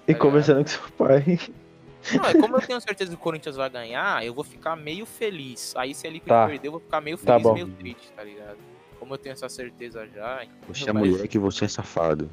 E 0.07 0.15
Tá 0.15 0.21
conversando 0.21 0.63
com 0.63 0.69
seu 0.69 0.81
pai. 0.97 1.41
Não, 2.15 2.25
é 2.25 2.35
como 2.35 2.57
eu 2.57 2.61
tenho 2.61 2.81
certeza 2.81 3.11
que 3.11 3.17
o 3.17 3.21
Corinthians 3.21 3.57
vai 3.57 3.69
ganhar, 3.69 4.25
eu 4.25 4.33
vou 4.33 4.45
ficar 4.45 4.77
meio 4.77 5.05
feliz. 5.05 5.75
Aí 5.77 5.93
se 5.93 6.09
Liquid 6.09 6.29
Tá. 6.29 6.47
perder, 6.47 6.69
eu 6.69 6.73
vou 6.73 6.81
ficar 6.81 7.01
meio 7.01 7.19
Tá 7.19 7.33
feliz 7.35 7.43
bom. 7.43 7.55
meio 7.55 7.69
triste, 7.69 8.13
tá 8.13 8.23
ligado? 8.23 8.59
Como 9.01 9.15
eu 9.15 9.19
tenho 9.19 9.33
essa 9.33 9.49
certeza 9.49 10.07
já. 10.15 10.45
então 10.45 10.57
Você 10.69 10.89
é 10.89 10.93
mulher 10.93 11.27
que 11.27 11.39
você 11.39 11.65
é 11.65 11.69
safado. 11.69 12.31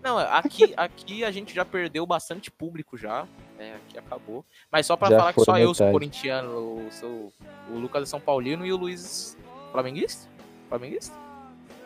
Não, 0.00 0.16
aqui, 0.18 0.72
aqui 0.76 1.24
a 1.24 1.30
gente 1.32 1.52
já 1.52 1.64
perdeu 1.64 2.06
bastante 2.06 2.50
público 2.52 2.96
já. 2.96 3.26
Né? 3.62 3.76
aqui 3.76 3.98
acabou. 3.98 4.44
Mas 4.70 4.86
só 4.86 4.96
pra 4.96 5.08
Já 5.10 5.18
falar 5.18 5.32
que 5.32 5.40
só 5.40 5.52
foi 5.52 5.62
eu 5.62 5.74
sou 5.74 5.86
metade. 5.86 5.92
corintiano, 5.92 6.50
o, 6.50 6.88
sou, 6.90 7.32
o 7.70 7.78
Lucas 7.78 8.02
é 8.02 8.06
São 8.06 8.20
Paulino 8.20 8.66
e 8.66 8.72
o 8.72 8.76
Luiz 8.76 9.36
flamenguista? 9.70 10.28
Flamenguista? 10.68 11.14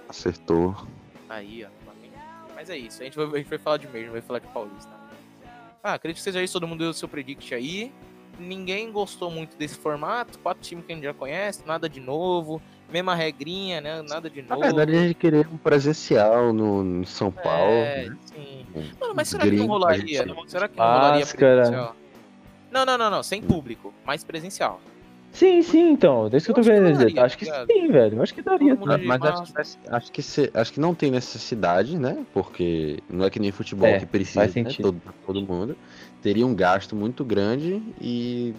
Acertou. 0.08 0.74
Aí, 1.28 1.64
ó. 1.64 1.68
Flamengo. 1.84 2.14
Mas 2.54 2.70
é 2.70 2.76
isso, 2.76 3.02
a 3.02 3.04
gente 3.04 3.16
vai, 3.16 3.26
a 3.26 3.36
gente 3.38 3.48
vai 3.48 3.58
falar 3.58 3.76
de 3.76 3.88
mesmo, 3.88 4.12
vai 4.12 4.20
falar 4.20 4.38
de 4.38 4.46
Paulista. 4.48 4.90
Ah, 5.82 5.94
acredito 5.94 6.16
que 6.16 6.22
seja 6.22 6.42
isso, 6.42 6.52
todo 6.54 6.66
mundo 6.66 6.80
deu 6.80 6.90
o 6.90 6.94
seu 6.94 7.08
predict 7.08 7.54
aí. 7.54 7.92
Ninguém 8.38 8.90
gostou 8.90 9.30
muito 9.30 9.56
desse 9.56 9.76
formato, 9.76 10.38
quatro 10.40 10.62
times 10.62 10.84
que 10.84 10.92
a 10.92 10.94
gente 10.94 11.04
já 11.04 11.14
conhece, 11.14 11.66
nada 11.66 11.88
de 11.88 12.00
novo, 12.00 12.60
mesma 12.90 13.14
regrinha, 13.14 13.80
né? 13.80 14.02
Nada 14.02 14.28
de 14.30 14.42
Na 14.42 14.50
novo. 14.56 14.60
verdade, 14.62 14.96
a 14.96 15.00
gente 15.00 15.14
queria 15.14 15.40
um 15.40 15.56
presencial 15.56 16.52
no, 16.52 17.02
em 17.02 17.04
São 17.04 17.30
Paulo. 17.30 17.70
É, 17.72 18.08
né? 18.08 18.16
sim. 18.26 18.66
Mano, 19.00 19.14
mas 19.14 19.28
será 19.28 19.44
que 19.44 19.50
não 19.56 19.66
rolaria? 19.66 20.22
presencial. 20.22 20.48
Será 20.48 20.68
que 20.68 20.78
não 20.78 20.84
rolaria 20.86 21.20
Máscara. 21.20 21.56
presencial? 21.56 21.96
Não, 22.70 22.84
não, 22.84 22.98
não, 22.98 23.10
não, 23.10 23.22
sem 23.22 23.40
público, 23.40 23.92
mas 24.04 24.22
presencial. 24.24 24.80
Sim, 25.32 25.60
sim, 25.60 25.90
então. 25.90 26.30
É 26.32 26.36
isso 26.38 26.46
que 26.46 26.50
eu 26.52 26.54
tô 26.54 26.60
Eu 26.60 26.62
acho 26.62 26.70
que 26.70 26.74
querendo 26.76 26.92
dizer. 26.92 27.04
daria, 27.04 27.24
Acho 27.24 27.36
que 27.38 27.44
tá 27.44 27.52
ligado? 27.52 27.66
sim, 27.72 27.92
velho. 27.92 28.22
Acho 28.22 28.34
que 28.34 28.42
daria. 28.42 28.74
Mas, 28.74 29.00
de 29.00 29.06
mas 29.06 29.22
acho, 29.22 29.52
acho, 29.90 30.12
que 30.12 30.22
se- 30.22 30.50
acho 30.54 30.72
que 30.72 30.80
não 30.80 30.94
tem 30.94 31.10
necessidade, 31.10 31.98
né? 31.98 32.24
Porque 32.32 33.00
não 33.08 33.24
é 33.26 33.28
que 33.30 33.38
nem 33.38 33.52
futebol 33.52 33.86
É, 33.86 33.98
que 33.98 34.06
precisa 34.06 34.46
né? 34.46 34.64
todo, 34.80 34.98
todo 35.26 35.42
mundo. 35.42 35.76
Teria 36.22 36.46
um 36.46 36.54
gasto 36.54 36.96
muito 36.96 37.22
grande 37.22 37.82
e 38.00 38.54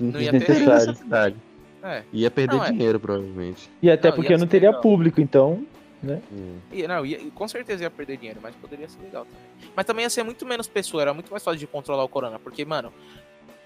Não 0.00 0.18
ia 0.18 0.30
ter 0.30 0.48
necessidade. 0.58 1.36
É. 1.82 2.02
Ia 2.12 2.30
perder 2.30 2.56
Não, 2.56 2.64
é. 2.64 2.70
dinheiro, 2.70 2.98
provavelmente. 2.98 3.70
E 3.82 3.90
até 3.90 4.08
Não, 4.08 4.16
porque 4.16 4.36
não 4.36 4.46
teria 4.46 4.70
legal. 4.70 4.82
público, 4.82 5.20
então. 5.20 5.64
Hum. 6.04 6.58
E, 6.72 6.86
não, 6.86 7.04
ia, 7.04 7.18
com 7.34 7.48
certeza 7.48 7.84
ia 7.84 7.90
perder 7.90 8.16
dinheiro, 8.18 8.38
mas 8.42 8.54
poderia 8.54 8.88
ser 8.88 9.00
legal 9.02 9.24
também. 9.24 9.70
Mas 9.74 9.84
também 9.84 10.02
ia 10.04 10.10
ser 10.10 10.22
muito 10.22 10.44
menos 10.46 10.68
pessoa, 10.68 11.02
era 11.02 11.14
muito 11.14 11.30
mais 11.30 11.42
fácil 11.42 11.58
de 11.58 11.66
controlar 11.66 12.04
o 12.04 12.08
corona, 12.08 12.38
porque, 12.38 12.64
mano, 12.64 12.92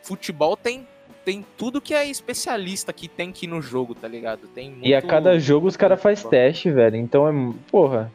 futebol 0.03 0.57
tem, 0.57 0.87
tem 1.25 1.45
tudo 1.59 1.81
que 1.81 1.93
é 1.93 2.07
especialista 2.07 2.93
que 2.93 3.09
tem 3.09 3.33
que 3.33 3.47
ir 3.47 3.49
no 3.49 3.61
jogo, 3.61 3.95
tá 3.95 4.09
ligado? 4.09 4.47
Tem 4.49 4.71
muito... 4.71 4.87
E 4.87 4.95
a 4.95 5.03
cada 5.03 5.39
jogo 5.39 5.67
os 5.67 5.77
caras 5.77 6.01
fazem 6.01 6.29
teste, 6.31 6.71
velho. 6.71 6.97
Então 6.97 7.29
é. 7.29 7.55
Porra. 7.71 8.11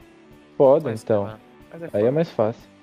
Foda, 0.57 0.89
Mas, 0.89 1.03
então. 1.03 1.27
é 1.27 1.89
Aí 1.91 2.05
é 2.05 2.11
mais 2.11 2.29
fácil. 2.29 2.74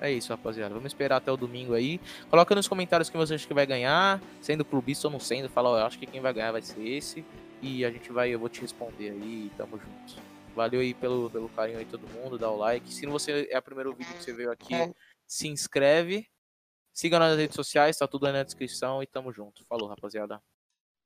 É 0.00 0.10
isso, 0.10 0.30
rapaziada. 0.30 0.74
Vamos 0.74 0.88
esperar 0.88 1.16
até 1.16 1.30
o 1.30 1.36
domingo 1.36 1.74
aí. 1.74 2.00
Coloca 2.28 2.54
nos 2.54 2.68
comentários 2.68 3.08
quem 3.08 3.18
você 3.18 3.34
acha 3.34 3.46
que 3.46 3.54
vai 3.54 3.66
ganhar, 3.66 4.20
sendo 4.40 4.64
clubista 4.64 5.06
ou 5.06 5.12
não 5.12 5.20
sendo. 5.20 5.48
Fala, 5.48 5.70
ó, 5.70 5.78
eu 5.78 5.86
acho 5.86 5.98
que 5.98 6.06
quem 6.06 6.20
vai 6.20 6.32
ganhar 6.32 6.52
vai 6.52 6.62
ser 6.62 6.86
esse. 6.86 7.24
E 7.62 7.84
a 7.84 7.90
gente 7.90 8.12
vai, 8.12 8.30
eu 8.30 8.38
vou 8.38 8.48
te 8.48 8.60
responder 8.60 9.10
aí. 9.10 9.50
Tamo 9.56 9.78
junto. 9.78 10.22
Valeu 10.54 10.80
aí 10.80 10.94
pelo, 10.94 11.30
pelo 11.30 11.48
carinho 11.48 11.78
aí 11.78 11.84
todo 11.84 12.06
mundo, 12.08 12.38
dá 12.38 12.50
o 12.50 12.56
like. 12.56 12.92
Se 12.92 13.06
você 13.06 13.48
é 13.50 13.58
o 13.58 13.62
primeiro 13.62 13.92
vídeo 13.94 14.14
que 14.14 14.22
você 14.22 14.32
veio 14.32 14.52
aqui, 14.52 14.74
se 15.26 15.48
inscreve. 15.48 16.28
Siga 16.92 17.18
nas 17.18 17.36
redes 17.36 17.56
sociais, 17.56 17.96
tá 17.96 18.06
tudo 18.06 18.26
aí 18.26 18.32
na 18.32 18.44
descrição 18.44 19.02
e 19.02 19.06
tamo 19.06 19.32
junto. 19.32 19.64
Falou, 19.64 19.88
rapaziada. 19.88 20.40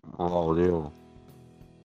Valeu. 0.02 0.92